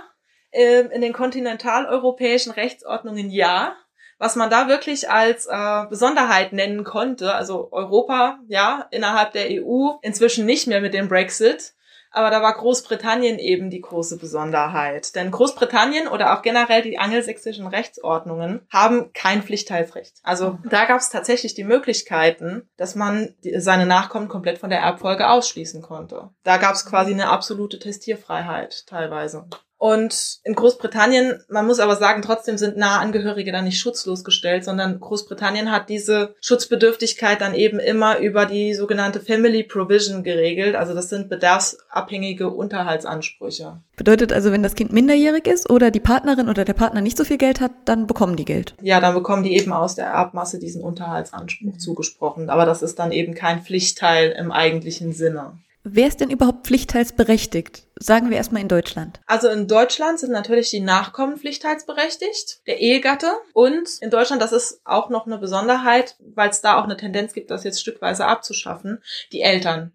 ähm, 0.51 0.91
in 0.91 0.99
den 0.99 1.13
kontinentaleuropäischen 1.13 2.51
Rechtsordnungen 2.51 3.29
ja. 3.29 3.77
Was 4.21 4.35
man 4.35 4.51
da 4.51 4.67
wirklich 4.67 5.09
als 5.09 5.47
äh, 5.47 5.85
Besonderheit 5.89 6.53
nennen 6.53 6.83
konnte, 6.83 7.33
also 7.33 7.69
Europa, 7.71 8.37
ja, 8.47 8.85
innerhalb 8.91 9.31
der 9.31 9.47
EU, 9.49 9.93
inzwischen 10.03 10.45
nicht 10.45 10.67
mehr 10.67 10.79
mit 10.79 10.93
dem 10.93 11.07
Brexit, 11.07 11.73
aber 12.11 12.29
da 12.29 12.43
war 12.43 12.53
Großbritannien 12.53 13.39
eben 13.39 13.71
die 13.71 13.81
große 13.81 14.19
Besonderheit. 14.19 15.15
Denn 15.15 15.31
Großbritannien 15.31 16.07
oder 16.07 16.37
auch 16.37 16.43
generell 16.43 16.83
die 16.83 16.99
angelsächsischen 16.99 17.65
Rechtsordnungen 17.65 18.61
haben 18.69 19.11
kein 19.13 19.41
Pflichtteilsrecht. 19.41 20.19
Also 20.21 20.59
da 20.69 20.85
gab 20.85 20.99
es 20.99 21.09
tatsächlich 21.09 21.55
die 21.55 21.63
Möglichkeiten, 21.63 22.69
dass 22.77 22.93
man 22.93 23.33
seine 23.57 23.87
Nachkommen 23.87 24.27
komplett 24.27 24.59
von 24.59 24.69
der 24.69 24.81
Erbfolge 24.81 25.29
ausschließen 25.31 25.81
konnte. 25.81 26.29
Da 26.43 26.57
gab 26.57 26.75
es 26.75 26.85
quasi 26.85 27.11
eine 27.11 27.29
absolute 27.29 27.79
Testierfreiheit 27.79 28.85
teilweise. 28.85 29.47
Und 29.81 30.37
in 30.43 30.53
Großbritannien, 30.53 31.39
man 31.49 31.65
muss 31.65 31.79
aber 31.79 31.95
sagen, 31.95 32.21
trotzdem 32.21 32.59
sind 32.59 32.77
nahe 32.77 32.99
Angehörige 32.99 33.51
dann 33.51 33.65
nicht 33.65 33.79
schutzlos 33.79 34.23
gestellt, 34.23 34.63
sondern 34.63 34.99
Großbritannien 34.99 35.71
hat 35.71 35.89
diese 35.89 36.35
Schutzbedürftigkeit 36.39 37.41
dann 37.41 37.55
eben 37.55 37.79
immer 37.79 38.19
über 38.19 38.45
die 38.45 38.75
sogenannte 38.75 39.19
Family 39.19 39.63
Provision 39.63 40.23
geregelt. 40.23 40.75
Also 40.75 40.93
das 40.93 41.09
sind 41.09 41.29
bedarfsabhängige 41.29 42.51
Unterhaltsansprüche. 42.51 43.81
Bedeutet 43.97 44.31
also, 44.31 44.51
wenn 44.51 44.61
das 44.61 44.75
Kind 44.75 44.93
minderjährig 44.93 45.47
ist 45.47 45.67
oder 45.67 45.89
die 45.89 45.99
Partnerin 45.99 46.47
oder 46.47 46.63
der 46.63 46.73
Partner 46.73 47.01
nicht 47.01 47.17
so 47.17 47.23
viel 47.23 47.39
Geld 47.39 47.59
hat, 47.59 47.71
dann 47.85 48.05
bekommen 48.05 48.35
die 48.35 48.45
Geld. 48.45 48.75
Ja, 48.83 48.99
dann 48.99 49.15
bekommen 49.15 49.41
die 49.41 49.57
eben 49.57 49.73
aus 49.73 49.95
der 49.95 50.05
Erbmasse 50.05 50.59
diesen 50.59 50.83
Unterhaltsanspruch 50.83 51.73
mhm. 51.73 51.79
zugesprochen. 51.79 52.51
Aber 52.51 52.67
das 52.67 52.83
ist 52.83 52.99
dann 52.99 53.11
eben 53.11 53.33
kein 53.33 53.63
Pflichtteil 53.63 54.29
im 54.29 54.51
eigentlichen 54.51 55.11
Sinne. 55.11 55.53
Wer 55.83 56.07
ist 56.07 56.21
denn 56.21 56.29
überhaupt 56.29 56.67
pflichtteilsberechtigt? 56.67 57.87
Sagen 57.95 58.29
wir 58.29 58.37
erstmal 58.37 58.61
in 58.61 58.67
Deutschland. 58.67 59.19
Also 59.25 59.49
in 59.49 59.67
Deutschland 59.67 60.19
sind 60.19 60.31
natürlich 60.31 60.69
die 60.69 60.79
Nachkommen 60.79 61.37
pflichtteilsberechtigt, 61.37 62.61
der 62.67 62.79
Ehegatte 62.79 63.31
und 63.53 63.89
in 63.99 64.11
Deutschland, 64.11 64.41
das 64.41 64.51
ist 64.51 64.81
auch 64.83 65.09
noch 65.09 65.25
eine 65.25 65.39
Besonderheit, 65.39 66.17
weil 66.19 66.49
es 66.49 66.61
da 66.61 66.79
auch 66.79 66.83
eine 66.83 66.97
Tendenz 66.97 67.33
gibt, 67.33 67.49
das 67.49 67.63
jetzt 67.63 67.81
stückweise 67.81 68.25
abzuschaffen, 68.25 69.01
die 69.31 69.41
Eltern. 69.41 69.93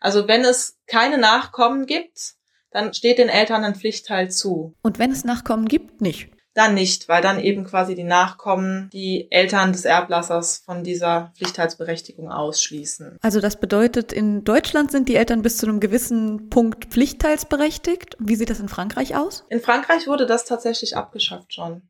Also 0.00 0.26
wenn 0.26 0.44
es 0.44 0.76
keine 0.86 1.18
Nachkommen 1.18 1.86
gibt, 1.86 2.34
dann 2.70 2.92
steht 2.92 3.18
den 3.18 3.28
Eltern 3.28 3.64
ein 3.64 3.74
Pflichtteil 3.74 4.30
zu. 4.30 4.74
Und 4.82 4.98
wenn 4.98 5.12
es 5.12 5.24
Nachkommen 5.24 5.66
gibt, 5.66 6.00
nicht 6.00 6.30
dann 6.54 6.74
nicht, 6.74 7.08
weil 7.08 7.22
dann 7.22 7.40
eben 7.40 7.64
quasi 7.64 7.94
die 7.94 8.04
Nachkommen 8.04 8.90
die 8.92 9.30
Eltern 9.30 9.72
des 9.72 9.84
Erblassers 9.84 10.62
von 10.64 10.82
dieser 10.82 11.32
Pflichtteilsberechtigung 11.36 12.30
ausschließen. 12.30 13.16
Also 13.20 13.40
das 13.40 13.60
bedeutet, 13.60 14.12
in 14.12 14.44
Deutschland 14.44 14.90
sind 14.90 15.08
die 15.08 15.16
Eltern 15.16 15.42
bis 15.42 15.58
zu 15.58 15.66
einem 15.66 15.80
gewissen 15.80 16.48
Punkt 16.50 16.86
pflichtteilsberechtigt. 16.86 18.16
Wie 18.18 18.36
sieht 18.36 18.50
das 18.50 18.60
in 18.60 18.68
Frankreich 18.68 19.16
aus? 19.16 19.44
In 19.50 19.60
Frankreich 19.60 20.06
wurde 20.06 20.26
das 20.26 20.44
tatsächlich 20.44 20.96
abgeschafft 20.96 21.54
schon. 21.54 21.82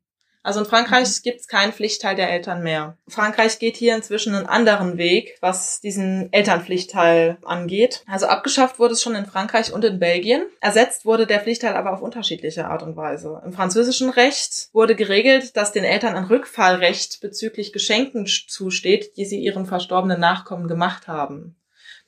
Also 0.49 0.61
in 0.61 0.67
Frankreich 0.67 1.09
mhm. 1.09 1.23
gibt 1.25 1.41
es 1.41 1.47
keinen 1.47 1.75
Pflichtteil 1.75 2.17
der 2.17 2.31
Eltern 2.31 2.63
mehr. 2.63 2.97
Frankreich 3.07 3.59
geht 3.59 3.77
hier 3.77 3.95
inzwischen 3.95 4.35
einen 4.35 4.47
anderen 4.47 4.97
Weg, 4.97 5.37
was 5.43 5.83
diesen 5.83 6.33
Elternpflichtteil 6.33 7.37
angeht. 7.45 8.03
Also 8.07 8.29
abgeschafft 8.29 8.79
wurde 8.79 8.95
es 8.95 9.03
schon 9.03 9.15
in 9.15 9.27
Frankreich 9.27 9.75
und 9.75 9.85
in 9.85 9.99
Belgien. 9.99 10.47
Ersetzt 10.63 11.05
wurde 11.05 11.27
der 11.27 11.41
Pflichtteil 11.41 11.77
aber 11.77 11.93
auf 11.93 12.01
unterschiedliche 12.01 12.67
Art 12.67 12.83
und 12.83 12.97
Weise. 12.97 13.43
Im 13.45 13.53
französischen 13.53 14.09
Recht 14.09 14.71
wurde 14.73 14.95
geregelt, 14.95 15.55
dass 15.55 15.73
den 15.73 15.85
Eltern 15.85 16.17
ein 16.17 16.25
Rückfallrecht 16.25 17.21
bezüglich 17.21 17.75
Geschenken 17.75 18.25
zusteht, 18.25 19.19
die 19.19 19.27
sie 19.27 19.41
ihren 19.41 19.67
verstorbenen 19.67 20.19
Nachkommen 20.19 20.67
gemacht 20.67 21.09
haben. 21.09 21.58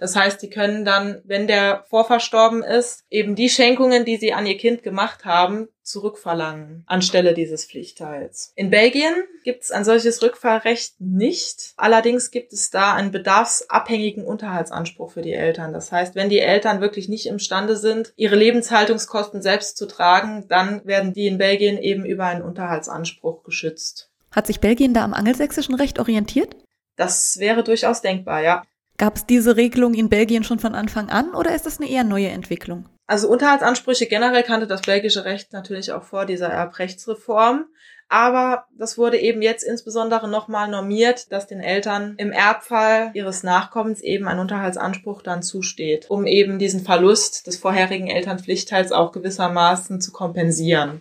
Das 0.00 0.16
heißt, 0.16 0.40
die 0.40 0.48
können 0.48 0.86
dann, 0.86 1.20
wenn 1.24 1.46
der 1.46 1.84
vorverstorben 1.90 2.62
ist, 2.62 3.04
eben 3.10 3.34
die 3.34 3.50
Schenkungen, 3.50 4.06
die 4.06 4.16
sie 4.16 4.32
an 4.32 4.46
ihr 4.46 4.56
Kind 4.56 4.82
gemacht 4.82 5.26
haben, 5.26 5.68
zurückverlangen 5.82 6.84
anstelle 6.86 7.34
dieses 7.34 7.66
Pflichtteils. 7.66 8.52
In 8.54 8.70
Belgien 8.70 9.12
gibt 9.44 9.64
es 9.64 9.70
ein 9.70 9.84
solches 9.84 10.22
Rückfallrecht 10.22 10.94
nicht. 11.00 11.74
Allerdings 11.76 12.30
gibt 12.30 12.54
es 12.54 12.70
da 12.70 12.94
einen 12.94 13.10
bedarfsabhängigen 13.10 14.24
Unterhaltsanspruch 14.24 15.10
für 15.10 15.20
die 15.20 15.34
Eltern. 15.34 15.74
Das 15.74 15.92
heißt, 15.92 16.14
wenn 16.14 16.30
die 16.30 16.40
Eltern 16.40 16.80
wirklich 16.80 17.10
nicht 17.10 17.26
imstande 17.26 17.76
sind, 17.76 18.14
ihre 18.16 18.36
Lebenshaltungskosten 18.36 19.42
selbst 19.42 19.76
zu 19.76 19.86
tragen, 19.86 20.46
dann 20.48 20.80
werden 20.86 21.12
die 21.12 21.26
in 21.26 21.36
Belgien 21.36 21.76
eben 21.76 22.06
über 22.06 22.24
einen 22.24 22.42
Unterhaltsanspruch 22.42 23.42
geschützt. 23.42 24.08
Hat 24.30 24.46
sich 24.46 24.60
Belgien 24.60 24.94
da 24.94 25.04
am 25.04 25.12
angelsächsischen 25.12 25.74
Recht 25.74 25.98
orientiert? 25.98 26.56
Das 26.96 27.38
wäre 27.38 27.62
durchaus 27.64 28.00
denkbar, 28.00 28.42
ja. 28.42 28.62
Gab 29.00 29.16
es 29.16 29.24
diese 29.24 29.56
Regelung 29.56 29.94
in 29.94 30.10
Belgien 30.10 30.44
schon 30.44 30.58
von 30.58 30.74
Anfang 30.74 31.08
an 31.08 31.30
oder 31.30 31.54
ist 31.54 31.64
das 31.64 31.80
eine 31.80 31.88
eher 31.88 32.04
neue 32.04 32.28
Entwicklung? 32.28 32.86
Also 33.06 33.30
Unterhaltsansprüche 33.30 34.04
generell 34.04 34.42
kannte 34.42 34.66
das 34.66 34.82
belgische 34.82 35.24
Recht 35.24 35.54
natürlich 35.54 35.92
auch 35.92 36.02
vor 36.02 36.26
dieser 36.26 36.48
Erbrechtsreform. 36.48 37.64
Aber 38.10 38.66
das 38.76 38.98
wurde 38.98 39.16
eben 39.16 39.40
jetzt 39.40 39.62
insbesondere 39.62 40.28
nochmal 40.28 40.68
normiert, 40.68 41.32
dass 41.32 41.46
den 41.46 41.60
Eltern 41.60 42.14
im 42.18 42.30
Erbfall 42.30 43.10
ihres 43.14 43.42
Nachkommens 43.42 44.02
eben 44.02 44.28
ein 44.28 44.38
Unterhaltsanspruch 44.38 45.22
dann 45.22 45.42
zusteht, 45.42 46.10
um 46.10 46.26
eben 46.26 46.58
diesen 46.58 46.80
Verlust 46.80 47.46
des 47.46 47.56
vorherigen 47.56 48.08
Elternpflichtteils 48.08 48.92
auch 48.92 49.12
gewissermaßen 49.12 50.02
zu 50.02 50.12
kompensieren. 50.12 51.00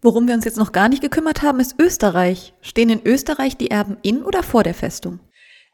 Worum 0.00 0.26
wir 0.26 0.34
uns 0.34 0.46
jetzt 0.46 0.56
noch 0.56 0.72
gar 0.72 0.88
nicht 0.88 1.02
gekümmert 1.02 1.42
haben, 1.42 1.60
ist 1.60 1.74
Österreich. 1.78 2.54
Stehen 2.62 2.88
in 2.88 3.04
Österreich 3.04 3.58
die 3.58 3.70
Erben 3.70 3.98
in 4.00 4.22
oder 4.22 4.42
vor 4.42 4.62
der 4.62 4.72
Festung? 4.72 5.20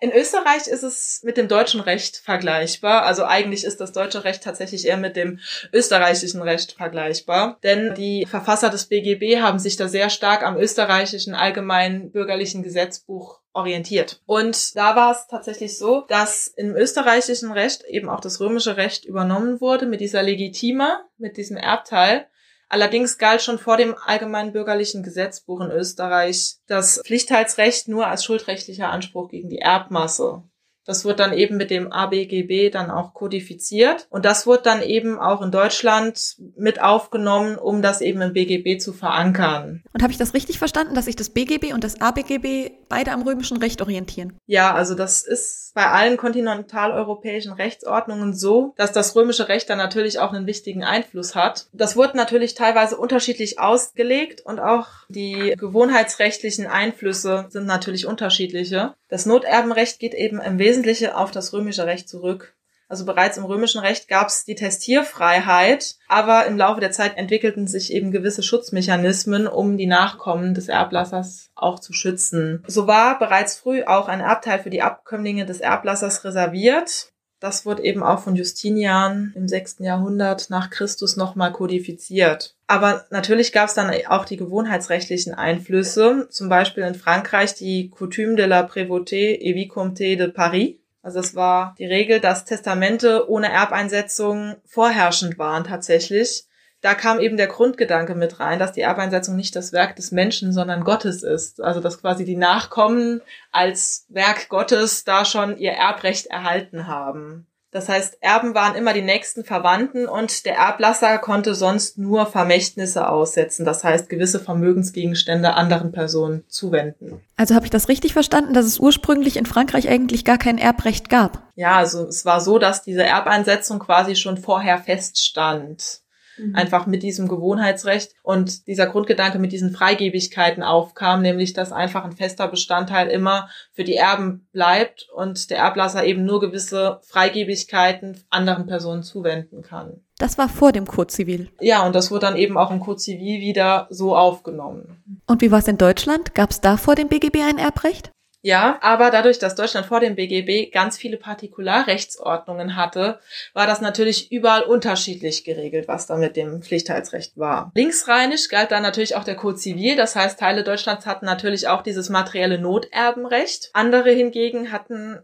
In 0.03 0.11
Österreich 0.11 0.67
ist 0.67 0.83
es 0.83 1.21
mit 1.23 1.37
dem 1.37 1.47
deutschen 1.47 1.79
Recht 1.81 2.17
vergleichbar. 2.17 3.05
Also 3.05 3.25
eigentlich 3.25 3.63
ist 3.63 3.81
das 3.81 3.93
deutsche 3.93 4.25
Recht 4.25 4.43
tatsächlich 4.43 4.85
eher 4.85 4.97
mit 4.97 5.15
dem 5.15 5.39
österreichischen 5.73 6.43
Recht 6.43 6.73
vergleichbar. 6.73 7.61
Denn 7.63 7.95
die 7.95 8.27
Verfasser 8.29 8.69
des 8.69 8.87
BGB 8.87 9.41
haben 9.41 9.61
sich 9.61 9.77
da 9.77 9.87
sehr 9.87 10.11
stark 10.11 10.43
am 10.43 10.57
österreichischen 10.57 11.37
allgemeinen 11.37 12.11
bürgerlichen 12.11 12.65
Gesetzbuch 12.65 13.39
orientiert. 13.53 14.21
Und 14.27 14.75
da 14.75 14.97
war 14.97 15.13
es 15.13 15.29
tatsächlich 15.29 15.79
so, 15.79 16.01
dass 16.09 16.49
im 16.49 16.75
österreichischen 16.75 17.53
Recht 17.53 17.85
eben 17.85 18.09
auch 18.09 18.21
das 18.21 18.41
römische 18.41 18.77
Recht 18.77 19.05
übernommen 19.05 19.61
wurde 19.61 19.87
mit 19.87 20.01
dieser 20.01 20.25
Legitima, 20.25 21.05
mit 21.17 21.37
diesem 21.37 21.57
Erbteil. 21.57 22.27
Allerdings 22.73 23.19
galt 23.19 23.43
schon 23.43 23.59
vor 23.59 23.77
dem 23.77 23.95
allgemeinen 24.07 24.55
bürgerlichen 24.55 25.03
Gesetzbuch 25.03 25.61
in 25.61 25.71
Österreich 25.71 26.57
das 26.67 27.03
Pflichtheitsrecht 27.05 27.87
nur 27.87 28.07
als 28.07 28.25
schuldrechtlicher 28.25 28.89
Anspruch 28.89 29.29
gegen 29.29 29.51
die 29.51 29.59
Erbmasse. 29.59 30.45
Das 30.87 31.05
wird 31.05 31.21
dann 31.21 31.35
eben 31.35 31.59
mit 31.59 31.71
dem 31.71 31.93
ABGB 31.93 32.71
dann 32.71 32.91
auch 32.91 33.13
kodifiziert. 33.13 34.07
Und 34.09 34.25
das 34.25 34.47
wird 34.47 34.65
dann 34.65 34.81
eben 34.81 35.19
auch 35.19 35.43
in 35.43 35.51
Deutschland 35.51 36.37
mit 36.57 36.81
aufgenommen, 36.83 37.57
um 37.57 37.83
das 37.83 38.01
eben 38.01 38.23
im 38.23 38.33
BGB 38.33 38.81
zu 38.81 38.95
verankern. 38.95 39.85
Und 39.93 40.03
habe 40.03 40.13
ich 40.13 40.19
das 40.19 40.33
richtig 40.33 40.59
verstanden, 40.59 40.95
dass 40.95 41.05
sich 41.05 41.15
das 41.15 41.29
BGB 41.29 41.75
und 41.75 41.85
das 41.85 42.01
ABGB 42.01 42.71
beide 42.93 43.13
am 43.13 43.23
römischen 43.23 43.57
Recht 43.57 43.81
orientieren? 43.81 44.37
Ja, 44.45 44.75
also 44.75 44.95
das 44.95 45.23
ist 45.23 45.73
bei 45.75 45.87
allen 45.87 46.19
kontinentaleuropäischen 46.19 47.55
Rechtsordnungen 47.55 48.35
so, 48.35 48.75
dass 48.77 48.93
das 48.93 49.17
römische 49.17 49.49
Recht 49.49 49.71
dann 49.71 49.79
natürlich 49.79 50.19
auch 50.19 50.31
einen 50.31 50.47
wichtigen 50.47 50.85
Einfluss 50.85 51.35
hat. 51.35 51.69
Das 51.73 51.97
wird 51.97 52.15
natürlich 52.15 52.55
teilweise 52.55 52.99
unterschiedlich 52.99 53.59
ausgelegt 53.59 54.43
und 54.43 54.61
auch 54.61 54.89
die 55.09 55.55
gewohnheitsrechtlichen 55.57 56.67
Einflüsse 56.67 57.47
sind 57.49 57.65
natürlich 57.65 58.07
unterschiedliche. 58.07 58.93
Das 59.09 59.25
Noterbenrecht 59.25 59.99
geht 59.99 60.13
eben 60.13 60.39
im 60.39 60.59
Wesentlichen 60.59 61.13
auf 61.13 61.31
das 61.31 61.55
römische 61.55 61.87
Recht 61.87 62.11
zurück. 62.11 62.55
Also 62.93 63.07
bereits 63.07 63.39
im 63.39 63.47
römischen 63.47 63.81
Recht 63.81 64.07
gab 64.07 64.29
es 64.29 64.45
die 64.45 64.55
Testierfreiheit, 64.55 65.95
aber 66.09 66.45
im 66.45 66.59
Laufe 66.59 66.83
der 66.83 66.91
Zeit 66.91 67.17
entwickelten 67.17 67.67
sich 67.67 67.91
eben 67.91 68.13
gewisse 68.13 68.43
Schutzmechanismen, 68.43 69.47
um 69.47 69.79
die 69.79 69.87
Nachkommen 69.87 70.53
des 70.53 70.69
Erblassers 70.69 71.49
auch 71.55 71.79
zu 71.79 71.95
schützen. 71.95 72.63
So 72.67 72.87
war 72.87 73.19
bereits 73.19 73.57
früh 73.57 73.83
auch 73.85 74.09
ein 74.09 74.21
Erbteil 74.21 74.59
für 74.59 74.69
die 74.69 74.83
Abkömmlinge 74.83 75.47
des 75.47 75.61
Erblassers 75.61 76.23
reserviert. 76.23 77.13
Das 77.41 77.65
wurde 77.65 77.83
eben 77.83 78.03
auch 78.03 78.19
von 78.19 78.37
Justinian 78.37 79.33
im 79.37 79.49
6. 79.49 79.77
Jahrhundert 79.79 80.51
nach 80.51 80.69
Christus 80.69 81.17
nochmal 81.17 81.51
kodifiziert. 81.53 82.57
Aber 82.67 83.07
natürlich 83.09 83.53
gab 83.53 83.69
es 83.71 83.75
dann 83.75 83.91
auch 84.09 84.27
die 84.27 84.37
gewohnheitsrechtlichen 84.37 85.33
Einflüsse, 85.33 86.29
zum 86.29 86.51
Beispiel 86.51 86.85
in 86.85 86.95
Frankreich 86.95 87.55
die 87.55 87.89
Coutume 87.89 88.37
de 88.37 88.45
la 88.45 88.61
Prévôté 88.67 89.39
et 89.41 89.57
Vicomté 89.57 90.17
de 90.17 90.29
Paris. 90.29 90.82
Also 91.03 91.19
es 91.19 91.35
war 91.35 91.75
die 91.79 91.87
Regel, 91.87 92.21
dass 92.21 92.45
Testamente 92.45 93.29
ohne 93.29 93.51
Erbeinsetzung 93.51 94.57
vorherrschend 94.65 95.39
waren 95.39 95.65
tatsächlich 95.65 96.47
da 96.83 96.95
kam 96.95 97.21
eben 97.21 97.37
der 97.37 97.47
Grundgedanke 97.47 98.17
mit 98.17 98.41
rein, 98.41 98.59
dass 98.59 98.73
die 98.73 98.81
Erbeinsetzung 98.81 99.37
nicht 99.37 99.55
das 99.55 99.73
Werk 99.73 99.95
des 99.95 100.11
Menschen, 100.11 100.53
sondern 100.53 100.83
Gottes 100.83 101.23
ist. 101.23 101.63
Also 101.63 101.81
dass 101.81 102.01
quasi 102.01 102.25
die 102.25 102.37
Nachkommen 102.37 103.23
als 103.53 104.05
Werk 104.09 104.49
Gottes 104.49 105.05
da 105.05 105.25
schon 105.25 105.57
ihr 105.57 105.73
Erbrecht 105.73 106.27
erhalten 106.27 106.89
haben. 106.89 107.47
Das 107.73 107.89
heißt, 107.89 108.19
Erben 108.21 108.55
waren 108.55 108.75
immer 108.75 108.93
die 108.93 109.01
nächsten 109.01 109.45
Verwandten 109.45 110.07
und 110.07 110.45
der 110.45 110.57
Erblasser 110.57 111.17
konnte 111.17 111.55
sonst 111.55 111.97
nur 111.97 112.27
Vermächtnisse 112.27 113.09
aussetzen, 113.09 113.65
das 113.65 113.83
heißt 113.83 114.11
gewisse 114.11 114.41
Vermögensgegenstände 114.41 115.55
anderen 115.55 115.91
Personen 115.91 116.45
zuwenden. 116.49 117.23
Also 117.37 117.55
habe 117.55 117.65
ich 117.65 117.71
das 117.71 117.89
richtig 117.89 118.13
verstanden, 118.13 118.53
dass 118.53 118.67
es 118.67 118.79
ursprünglich 118.79 119.39
in 119.39 119.47
Frankreich 119.47 119.89
eigentlich 119.89 120.27
gar 120.27 120.37
kein 120.37 120.59
Erbrecht 120.59 121.09
gab? 121.09 121.43
Ja, 121.55 121.77
also 121.77 122.07
es 122.07 122.27
war 122.27 122.43
so, 122.43 122.59
dass 122.59 122.83
diese 122.83 123.05
Erbeinsetzung 123.05 123.79
quasi 123.79 124.17
schon 124.17 124.37
vorher 124.37 124.77
feststand 124.77 126.02
mhm. 126.37 126.55
einfach 126.55 126.87
mit 126.87 127.03
diesem 127.03 127.29
Gewohnheitsrecht 127.29 128.13
und 128.23 128.67
dieser 128.67 128.87
Grundgedanke 128.87 129.39
mit 129.39 129.53
diesen 129.53 129.73
Freigebigkeiten 129.73 130.63
aufkam, 130.63 131.23
nämlich 131.23 131.53
dass 131.53 131.73
einfach 131.73 132.05
ein 132.05 132.13
fester 132.13 132.49
Bestandteil 132.49 133.09
immer 133.09 133.49
für 133.73 133.85
die 133.85 133.97
Erben 133.97 134.47
bleibt 134.53 135.09
und 135.15 135.51
der 135.51 135.59
Erblasser 135.59 136.05
eben 136.05 136.25
nur 136.25 136.41
gewisse 136.41 137.01
Freigebigkeiten 137.03 138.19
anderen 138.31 138.67
Personen 138.67 139.03
zuwenden 139.03 139.63
kann. 139.63 140.01
Das 140.19 140.39
war 140.39 140.49
vor 140.49 140.71
dem 140.71 140.87
Code 140.87 141.09
Zivil. 141.09 141.51
Ja, 141.61 141.85
und 141.85 141.97
das 141.97 142.11
wurde 142.11 142.27
dann 142.27 142.37
eben 142.37 142.57
auch 142.57 142.71
im 142.71 142.81
Code 142.81 142.99
Zivil 142.99 143.41
wieder 143.41 143.89
so 143.91 144.17
aufgenommen. 144.17 145.03
Und 145.27 145.43
wie 145.43 145.51
war 145.51 145.59
es 145.59 145.67
in 145.67 145.79
Deutschland? 145.79 146.35
Gab 146.35 146.51
es 146.51 146.61
da 146.61 146.77
vor 146.77 146.95
dem 146.95 147.09
BGB 147.09 147.39
ein 147.43 147.59
Erbrecht? 147.59 148.13
Ja, 148.45 148.79
aber 148.83 149.11
dadurch, 149.11 149.39
dass 149.39 149.55
Deutschland 149.55 149.87
vor 149.87 150.01
dem 150.01 150.17
BGB 150.17 150.73
ganz 150.73 150.99
viele 150.99 151.17
Partikularrechtsordnungen 151.17 152.75
hatte, 152.75 153.21
war 153.55 153.69
das 153.69 153.81
natürlich 153.81 154.33
überall 154.33 154.63
unterschiedlich 154.63 155.45
geregelt, 155.45 155.87
was 155.87 156.07
da 156.07 156.17
mit 156.17 156.37
dem 156.37 156.61
Pflichtheitsrecht 156.61 157.39
war. 157.39 157.71
Linksrheinisch 157.77 158.49
galt 158.49 158.73
dann 158.73 158.83
natürlich 158.83 159.15
auch 159.15 159.25
der 159.25 159.37
Code 159.37 159.57
Zivil, 159.57 159.95
das 159.95 160.17
heißt, 160.17 160.41
Teile 160.41 160.65
Deutschlands 160.65 161.07
hatten 161.07 161.25
natürlich 161.25 161.69
auch 161.69 161.83
dieses 161.83 162.09
materielle 162.09 162.59
Noterbenrecht. 162.59 163.71
Andere 163.75 164.11
hingegen 164.11 164.73
hatten 164.73 165.21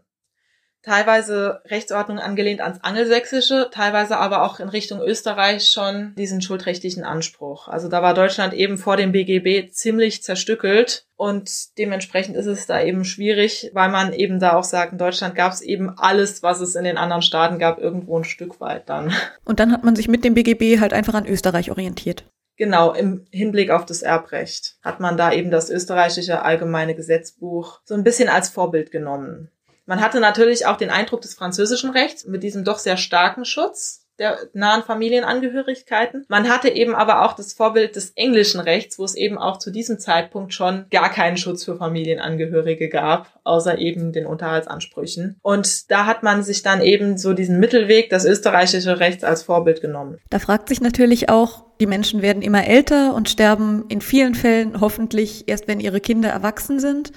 teilweise 0.83 1.61
Rechtsordnung 1.65 2.19
angelehnt 2.19 2.61
ans 2.61 2.79
Angelsächsische, 2.81 3.69
teilweise 3.71 4.17
aber 4.17 4.43
auch 4.43 4.59
in 4.59 4.69
Richtung 4.69 5.01
Österreich 5.01 5.69
schon 5.69 6.13
diesen 6.15 6.41
schuldrechtlichen 6.41 7.03
Anspruch. 7.03 7.67
Also 7.67 7.89
da 7.89 8.01
war 8.01 8.13
Deutschland 8.13 8.53
eben 8.53 8.77
vor 8.77 8.97
dem 8.97 9.11
BGB 9.11 9.71
ziemlich 9.71 10.23
zerstückelt 10.23 11.05
und 11.15 11.77
dementsprechend 11.77 12.37
ist 12.37 12.45
es 12.45 12.65
da 12.65 12.81
eben 12.81 13.03
schwierig, 13.03 13.71
weil 13.73 13.89
man 13.89 14.13
eben 14.13 14.39
da 14.39 14.53
auch 14.53 14.63
sagt, 14.63 14.93
in 14.93 14.97
Deutschland 14.97 15.35
gab 15.35 15.51
es 15.51 15.61
eben 15.61 15.89
alles, 15.97 16.43
was 16.43 16.61
es 16.61 16.75
in 16.75 16.85
den 16.85 16.97
anderen 16.97 17.21
Staaten 17.21 17.59
gab, 17.59 17.79
irgendwo 17.79 18.17
ein 18.17 18.23
Stück 18.23 18.61
weit 18.61 18.87
dann. 18.89 19.13
Und 19.43 19.59
dann 19.59 19.71
hat 19.71 19.83
man 19.83 19.95
sich 19.95 20.07
mit 20.07 20.23
dem 20.23 20.33
BGB 20.33 20.79
halt 20.79 20.93
einfach 20.93 21.13
an 21.13 21.25
Österreich 21.25 21.71
orientiert. 21.71 22.23
Genau, 22.59 22.91
im 22.91 23.25
Hinblick 23.31 23.71
auf 23.71 23.85
das 23.85 24.01
Erbrecht 24.01 24.75
hat 24.81 24.99
man 24.99 25.15
da 25.15 25.31
eben 25.31 25.49
das 25.49 25.69
österreichische 25.69 26.41
allgemeine 26.41 26.93
Gesetzbuch 26.93 27.79
so 27.85 27.95
ein 27.95 28.03
bisschen 28.03 28.27
als 28.27 28.49
Vorbild 28.49 28.91
genommen. 28.91 29.49
Man 29.89 30.01
hatte 30.01 30.19
natürlich 30.19 30.67
auch 30.67 30.77
den 30.77 30.91
Eindruck 30.91 31.21
des 31.21 31.33
französischen 31.33 31.89
Rechts 31.89 32.23
mit 32.27 32.43
diesem 32.43 32.63
doch 32.63 32.77
sehr 32.77 32.95
starken 32.95 33.43
Schutz 33.43 34.05
der 34.19 34.37
nahen 34.53 34.83
Familienangehörigkeiten. 34.83 36.25
Man 36.27 36.47
hatte 36.47 36.69
eben 36.69 36.93
aber 36.93 37.25
auch 37.25 37.33
das 37.33 37.53
Vorbild 37.53 37.95
des 37.95 38.11
englischen 38.11 38.59
Rechts, 38.59 38.99
wo 38.99 39.03
es 39.03 39.15
eben 39.15 39.39
auch 39.39 39.57
zu 39.57 39.71
diesem 39.71 39.97
Zeitpunkt 39.97 40.53
schon 40.53 40.85
gar 40.91 41.09
keinen 41.09 41.37
Schutz 41.37 41.63
für 41.63 41.75
Familienangehörige 41.75 42.87
gab, 42.87 43.39
außer 43.43 43.79
eben 43.79 44.11
den 44.11 44.27
Unterhaltsansprüchen. 44.27 45.39
Und 45.41 45.89
da 45.89 46.05
hat 46.05 46.21
man 46.21 46.43
sich 46.43 46.61
dann 46.61 46.81
eben 46.81 47.17
so 47.17 47.33
diesen 47.33 47.59
Mittelweg 47.59 48.11
des 48.11 48.25
österreichischen 48.25 48.91
Rechts 48.91 49.23
als 49.23 49.41
Vorbild 49.41 49.81
genommen. 49.81 50.19
Da 50.29 50.37
fragt 50.37 50.69
sich 50.69 50.81
natürlich 50.81 51.29
auch, 51.29 51.63
die 51.81 51.87
Menschen 51.87 52.21
werden 52.21 52.43
immer 52.43 52.67
älter 52.67 53.15
und 53.15 53.27
sterben 53.27 53.85
in 53.89 54.01
vielen 54.01 54.35
Fällen 54.35 54.81
hoffentlich 54.81 55.45
erst, 55.47 55.67
wenn 55.67 55.79
ihre 55.79 55.99
Kinder 55.99 56.29
erwachsen 56.29 56.79
sind. 56.79 57.11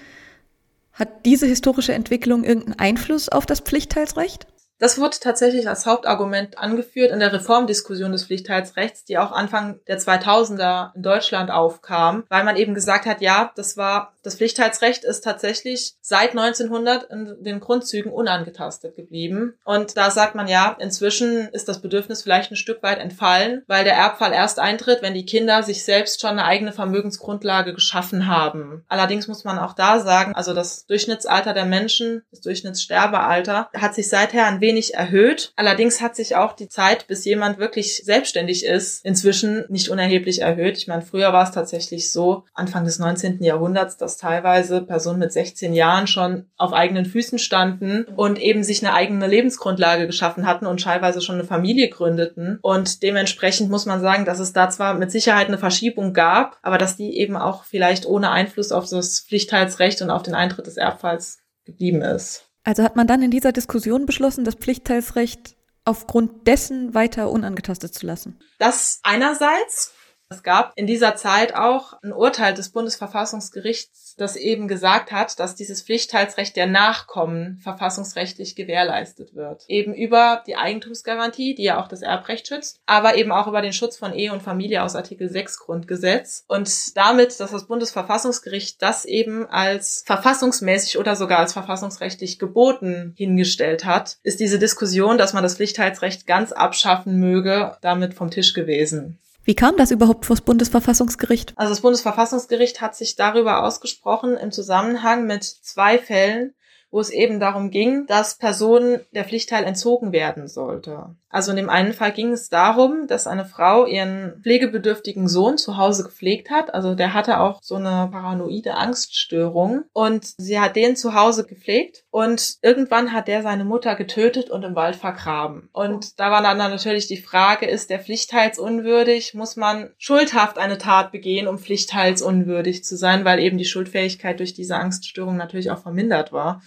Hat 0.93 1.25
diese 1.25 1.47
historische 1.47 1.95
Entwicklung 1.95 2.45
irgendeinen 2.45 2.79
Einfluss 2.79 3.29
auf 3.29 3.47
das 3.47 3.61
Pflichtteilsrecht? 3.61 4.47
Das 4.83 4.99
wurde 4.99 5.17
tatsächlich 5.21 5.69
als 5.69 5.87
Hauptargument 5.87 6.59
angeführt 6.59 7.13
in 7.13 7.21
der 7.21 7.33
Reformdiskussion 7.33 8.11
des 8.11 8.25
Pflichtteilsrechts, 8.25 9.05
die 9.05 9.17
auch 9.17 9.31
Anfang 9.31 9.79
der 9.87 10.01
2000er 10.01 10.91
in 10.97 11.03
Deutschland 11.03 11.53
aufkam, 11.53 12.25
weil 12.29 12.43
man 12.43 12.57
eben 12.57 12.75
gesagt 12.75 13.07
hat, 13.07 13.21
ja, 13.21 13.53
das 13.55 13.77
war, 13.77 14.13
das 14.25 14.35
Pflichtteilsrecht 14.35 15.05
ist 15.05 15.23
tatsächlich 15.23 15.95
seit 16.01 16.31
1900 16.31 17.05
in 17.13 17.45
den 17.45 17.61
Grundzügen 17.61 18.11
unangetastet 18.11 18.97
geblieben. 18.97 19.55
Und 19.65 19.97
da 19.97 20.11
sagt 20.11 20.35
man 20.35 20.49
ja, 20.49 20.77
inzwischen 20.81 21.47
ist 21.51 21.69
das 21.69 21.81
Bedürfnis 21.81 22.25
vielleicht 22.25 22.51
ein 22.51 22.57
Stück 22.57 22.83
weit 22.83 22.99
entfallen, 22.99 23.63
weil 23.69 23.85
der 23.85 23.95
Erbfall 23.95 24.33
erst 24.33 24.59
eintritt, 24.59 25.01
wenn 25.01 25.15
die 25.15 25.27
Kinder 25.27 25.63
sich 25.63 25.85
selbst 25.85 26.21
schon 26.21 26.31
eine 26.31 26.45
eigene 26.45 26.73
Vermögensgrundlage 26.73 27.73
geschaffen 27.73 28.27
haben. 28.27 28.85
Allerdings 28.89 29.29
muss 29.29 29.45
man 29.45 29.61
auch 29.61 29.75
da 29.75 30.01
sagen, 30.01 30.35
also 30.35 30.55
das 30.55 30.87
Durchschnittsalter 30.87 31.55
der 31.55 31.67
Menschen, 31.67 32.25
das 32.33 32.41
Durchschnittssterbealter, 32.41 33.69
hat 33.77 33.95
sich 33.95 34.09
seither 34.09 34.47
ein 34.47 34.61
wenig 34.61 34.72
wenig 34.73 34.95
erhöht. 34.95 35.53
Allerdings 35.57 36.01
hat 36.01 36.17
sich 36.17 36.35
auch 36.35 36.55
die 36.55 36.69
Zeit, 36.69 37.07
bis 37.07 37.25
jemand 37.25 37.59
wirklich 37.59 37.99
selbstständig 38.05 38.65
ist, 38.65 39.05
inzwischen 39.05 39.67
nicht 39.69 39.91
unerheblich 39.91 40.41
erhöht. 40.41 40.79
Ich 40.79 40.89
meine, 40.89 41.03
früher 41.03 41.33
war 41.33 41.45
es 41.45 41.51
tatsächlich 41.51 42.11
so, 42.11 42.45
Anfang 42.55 42.85
des 42.85 42.99
19. 42.99 43.43
Jahrhunderts, 43.43 43.99
dass 43.99 44.17
teilweise 44.17 44.81
Personen 44.81 45.19
mit 45.19 45.33
16 45.33 45.75
Jahren 45.75 46.07
schon 46.07 46.47
auf 46.57 46.73
eigenen 46.73 47.05
Füßen 47.05 47.39
standen 47.39 48.05
und 48.17 48.41
eben 48.41 48.65
sich 48.65 48.83
eine 48.85 48.95
eigene 48.95 49.27
Lebensgrundlage 49.27 50.07
geschaffen 50.07 50.47
hatten 50.47 50.67
und 50.67 50.83
teilweise 50.83 51.21
schon 51.21 51.37
eine 51.37 51.45
Familie 51.45 51.91
gründeten. 51.91 52.59
Und 52.63 53.03
dementsprechend 53.03 53.71
muss 53.71 53.87
man 53.87 54.01
sagen, 54.01 54.25
dass 54.25 54.39
es 54.39 54.53
da 54.53 54.71
zwar 54.71 54.95
mit 54.95 55.11
Sicherheit 55.11 55.49
eine 55.49 55.59
Verschiebung 55.59 56.15
gab, 56.15 56.59
aber 56.63 56.79
dass 56.79 56.97
die 56.97 57.19
eben 57.19 57.37
auch 57.37 57.65
vielleicht 57.65 58.07
ohne 58.07 58.31
Einfluss 58.31 58.73
auf 58.73 58.89
das 58.89 59.21
Pflichtteilsrecht 59.21 60.01
und 60.01 60.11
auf 60.11 60.23
den 60.23 60.35
Eintritt 60.35 60.67
des 60.67 60.79
Erbfalls 60.79 61.39
geblieben 61.65 62.03
ist. 62.03 62.52
Also 62.65 62.83
hat 62.83 62.97
man 62.97 63.07
dann 63.07 63.23
in 63.23 63.31
dieser 63.31 63.53
Diskussion 63.53 64.07
beschlossen, 64.07 64.45
das 64.45 64.55
Pflichtteilsrecht 64.55 65.57
aufgrund 65.85 66.47
dessen 66.47 66.95
weiter 66.95 67.31
unangetastet 67.31 67.95
zu 67.95 68.07
lassen? 68.07 68.39
Das 68.59 69.01
einerseits. 69.03 69.93
Es 70.33 70.43
gab 70.43 70.73
in 70.77 70.87
dieser 70.87 71.15
Zeit 71.15 71.55
auch 71.55 71.93
ein 72.03 72.11
Urteil 72.11 72.55
des 72.55 72.71
Bundesverfassungsgerichts, 72.71 74.15
das 74.17 74.37
eben 74.37 74.67
gesagt 74.67 75.13
hat, 75.13 75.39
dass 75.39 75.57
dieses 75.57 75.83
Pflichtteilsrecht 75.83 76.57
der 76.57 76.67
Nachkommen 76.67 77.59
verfassungsrechtlich 77.63 78.57
gewährleistet 78.57 79.35
wird. 79.35 79.65
Eben 79.69 79.93
über 79.93 80.43
die 80.47 80.57
Eigentumsgarantie, 80.57 81.55
die 81.55 81.65
ja 81.65 81.83
auch 81.83 81.87
das 81.87 82.01
Erbrecht 82.01 82.49
schützt, 82.49 82.81
aber 82.87 83.17
eben 83.17 83.31
auch 83.31 83.47
über 83.47 83.61
den 83.61 83.75
Schutz 83.75 83.99
von 83.99 84.15
Ehe 84.15 84.33
und 84.33 84.43
Familie 84.43 84.83
aus 84.83 84.97
Artikel 84.97 85.29
6 85.29 85.59
Grundgesetz. 85.59 86.45
Und 86.49 86.97
damit, 86.97 87.39
dass 87.39 87.51
das 87.51 87.67
Bundesverfassungsgericht 87.67 88.81
das 88.81 89.05
eben 89.05 89.45
als 89.51 90.03
verfassungsmäßig 90.07 90.97
oder 90.97 91.15
sogar 91.15 91.41
als 91.41 91.53
verfassungsrechtlich 91.53 92.39
geboten 92.39 93.13
hingestellt 93.19 93.85
hat, 93.85 94.17
ist 94.23 94.41
diese 94.41 94.59
Diskussion, 94.59 95.19
dass 95.19 95.35
man 95.35 95.43
das 95.43 95.57
Pflichtteilsrecht 95.57 96.27
ganz 96.27 96.53
abschaffen 96.53 97.21
möge, 97.21 97.77
damit 97.83 98.15
vom 98.15 98.31
Tisch 98.31 98.55
gewesen. 98.55 99.19
Wie 99.45 99.55
kam 99.55 99.77
das 99.77 99.91
überhaupt 99.91 100.27
vor 100.27 100.37
das 100.37 100.45
Bundesverfassungsgericht? 100.45 101.53
Also 101.57 101.73
das 101.73 101.81
Bundesverfassungsgericht 101.81 102.81
hat 102.81 102.95
sich 102.95 103.17
darüber 103.17 103.65
ausgesprochen 103.65 104.37
im 104.37 104.53
Zusammenhang 104.53 105.27
mit 105.27 105.43
zwei 105.43 105.99
Fällen, 105.99 106.55
wo 106.93 107.01
es 107.01 107.11
eben 107.11 107.41
darum 107.41 107.71
ging, 107.71 108.07
dass 108.07 108.37
Personen 108.37 109.01
der 109.13 109.25
Pflichtteil 109.25 109.65
entzogen 109.65 110.13
werden 110.13 110.47
sollte. 110.47 111.17
Also 111.33 111.51
in 111.51 111.57
dem 111.57 111.71
einen 111.71 111.95
Fall 111.95 112.13
ging 112.13 112.33
es 112.33 112.51
darum, 112.51 113.07
dass 113.07 113.27
eine 113.27 113.47
Frau 113.47 113.87
ihren 113.87 114.43
pflegebedürftigen 114.43 115.29
Sohn 115.29 115.57
zu 115.57 115.79
Hause 115.79 116.05
gepflegt 116.05 116.51
hat. 116.51 116.75
Also 116.75 116.95
der 116.95 117.15
hatte 117.15 117.41
auch 117.41 117.61
so 117.63 117.77
eine 117.77 118.11
paranoide 118.13 118.75
Angststörung 118.75 119.85
und 119.95 120.27
sie 120.37 120.61
hat 120.61 120.77
den 120.77 120.95
zu 120.95 121.15
Hause 121.15 121.47
gepflegt 121.47 122.05
und 122.11 122.59
irgendwann 122.61 123.15
hat 123.15 123.29
der 123.29 123.43
seine 123.43 123.65
Mutter 123.65 123.97
getötet 123.97 124.51
und 124.51 124.63
im 124.63 124.75
Wald 124.75 124.95
vergraben. 124.95 125.71
Und 125.73 126.21
da 126.21 126.31
war 126.31 126.43
dann 126.43 126.59
natürlich 126.59 127.07
die 127.07 127.17
Frage, 127.17 127.65
ist 127.65 127.89
der 127.89 128.01
pflichtteilsunwürdig? 128.01 129.33
Muss 129.33 129.57
man 129.57 129.89
schuldhaft 129.97 130.59
eine 130.59 130.77
Tat 130.77 131.13
begehen, 131.13 131.49
um 131.49 131.59
pflichtteilsunwürdig 131.59 132.85
zu 132.85 132.99
sein, 132.99 133.25
weil 133.25 133.39
eben 133.39 133.57
die 133.57 133.65
Schuldfähigkeit 133.65 134.39
durch 134.39 134.53
diese 134.53 134.77
Angststörung 134.77 135.39
natürlich 135.39 135.71
auch 135.71 135.79
vermindert 135.79 136.31
war. 136.31 136.61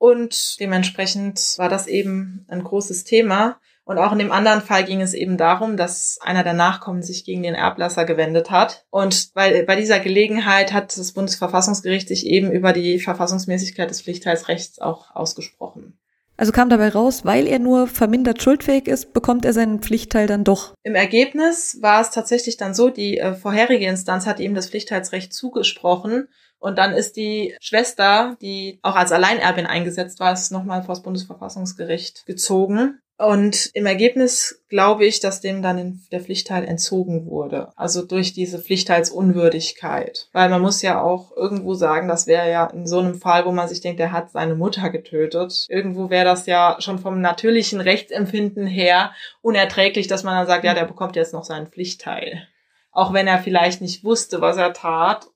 Und 0.00 0.58
dementsprechend 0.60 1.58
war 1.58 1.68
das 1.68 1.86
eben 1.86 2.46
ein 2.48 2.64
großes 2.64 3.04
Thema. 3.04 3.60
Und 3.84 3.98
auch 3.98 4.12
in 4.12 4.18
dem 4.18 4.32
anderen 4.32 4.62
Fall 4.62 4.84
ging 4.84 5.02
es 5.02 5.12
eben 5.12 5.36
darum, 5.36 5.76
dass 5.76 6.18
einer 6.22 6.42
der 6.42 6.54
Nachkommen 6.54 7.02
sich 7.02 7.26
gegen 7.26 7.42
den 7.42 7.54
Erblasser 7.54 8.06
gewendet 8.06 8.50
hat. 8.50 8.86
Und 8.88 9.34
bei, 9.34 9.62
bei 9.62 9.76
dieser 9.76 10.00
Gelegenheit 10.00 10.72
hat 10.72 10.96
das 10.96 11.12
Bundesverfassungsgericht 11.12 12.08
sich 12.08 12.24
eben 12.24 12.50
über 12.50 12.72
die 12.72 12.98
Verfassungsmäßigkeit 12.98 13.90
des 13.90 14.00
Pflichtteilsrechts 14.00 14.78
auch 14.78 15.14
ausgesprochen. 15.14 15.98
Also 16.38 16.52
kam 16.52 16.70
dabei 16.70 16.88
raus, 16.88 17.26
weil 17.26 17.46
er 17.46 17.58
nur 17.58 17.86
vermindert 17.86 18.42
schuldfähig 18.42 18.88
ist, 18.88 19.12
bekommt 19.12 19.44
er 19.44 19.52
seinen 19.52 19.80
Pflichtteil 19.80 20.26
dann 20.26 20.44
doch. 20.44 20.72
Im 20.82 20.94
Ergebnis 20.94 21.76
war 21.82 22.00
es 22.00 22.10
tatsächlich 22.10 22.56
dann 22.56 22.72
so, 22.72 22.88
die 22.88 23.18
äh, 23.18 23.34
vorherige 23.34 23.84
Instanz 23.84 24.24
hat 24.24 24.40
ihm 24.40 24.54
das 24.54 24.70
Pflichtteilsrecht 24.70 25.34
zugesprochen 25.34 26.28
und 26.60 26.76
dann 26.76 26.92
ist 26.92 27.16
die 27.16 27.56
Schwester, 27.60 28.36
die 28.40 28.78
auch 28.82 28.94
als 28.94 29.12
Alleinerbin 29.12 29.66
eingesetzt 29.66 30.20
war, 30.20 30.32
ist 30.32 30.52
nochmal 30.52 30.82
vor 30.82 30.94
das 30.94 31.02
Bundesverfassungsgericht 31.02 32.26
gezogen. 32.26 33.00
Und 33.16 33.70
im 33.74 33.84
Ergebnis 33.84 34.62
glaube 34.70 35.04
ich, 35.04 35.20
dass 35.20 35.42
dem 35.42 35.60
dann 35.60 36.00
der 36.10 36.20
Pflichtteil 36.20 36.64
entzogen 36.64 37.26
wurde. 37.26 37.68
Also 37.76 38.02
durch 38.02 38.32
diese 38.32 38.58
Pflichtteilsunwürdigkeit. 38.58 40.28
Weil 40.32 40.48
man 40.48 40.62
muss 40.62 40.80
ja 40.80 41.02
auch 41.02 41.36
irgendwo 41.36 41.74
sagen, 41.74 42.08
das 42.08 42.26
wäre 42.26 42.50
ja 42.50 42.66
in 42.66 42.86
so 42.86 42.98
einem 42.98 43.14
Fall, 43.14 43.44
wo 43.44 43.52
man 43.52 43.68
sich 43.68 43.82
denkt, 43.82 44.00
der 44.00 44.12
hat 44.12 44.30
seine 44.30 44.54
Mutter 44.54 44.88
getötet. 44.88 45.66
Irgendwo 45.68 46.08
wäre 46.08 46.24
das 46.24 46.46
ja 46.46 46.76
schon 46.80 46.98
vom 46.98 47.20
natürlichen 47.20 47.82
Rechtsempfinden 47.82 48.66
her 48.66 49.12
unerträglich, 49.42 50.06
dass 50.08 50.24
man 50.24 50.34
dann 50.36 50.46
sagt, 50.46 50.64
ja, 50.64 50.72
der 50.72 50.84
bekommt 50.84 51.16
jetzt 51.16 51.34
noch 51.34 51.44
seinen 51.44 51.66
Pflichtteil. 51.66 52.48
Auch 52.90 53.12
wenn 53.12 53.26
er 53.26 53.38
vielleicht 53.38 53.82
nicht 53.82 54.02
wusste, 54.02 54.40
was 54.40 54.56
er 54.56 54.72
tat 54.72 55.26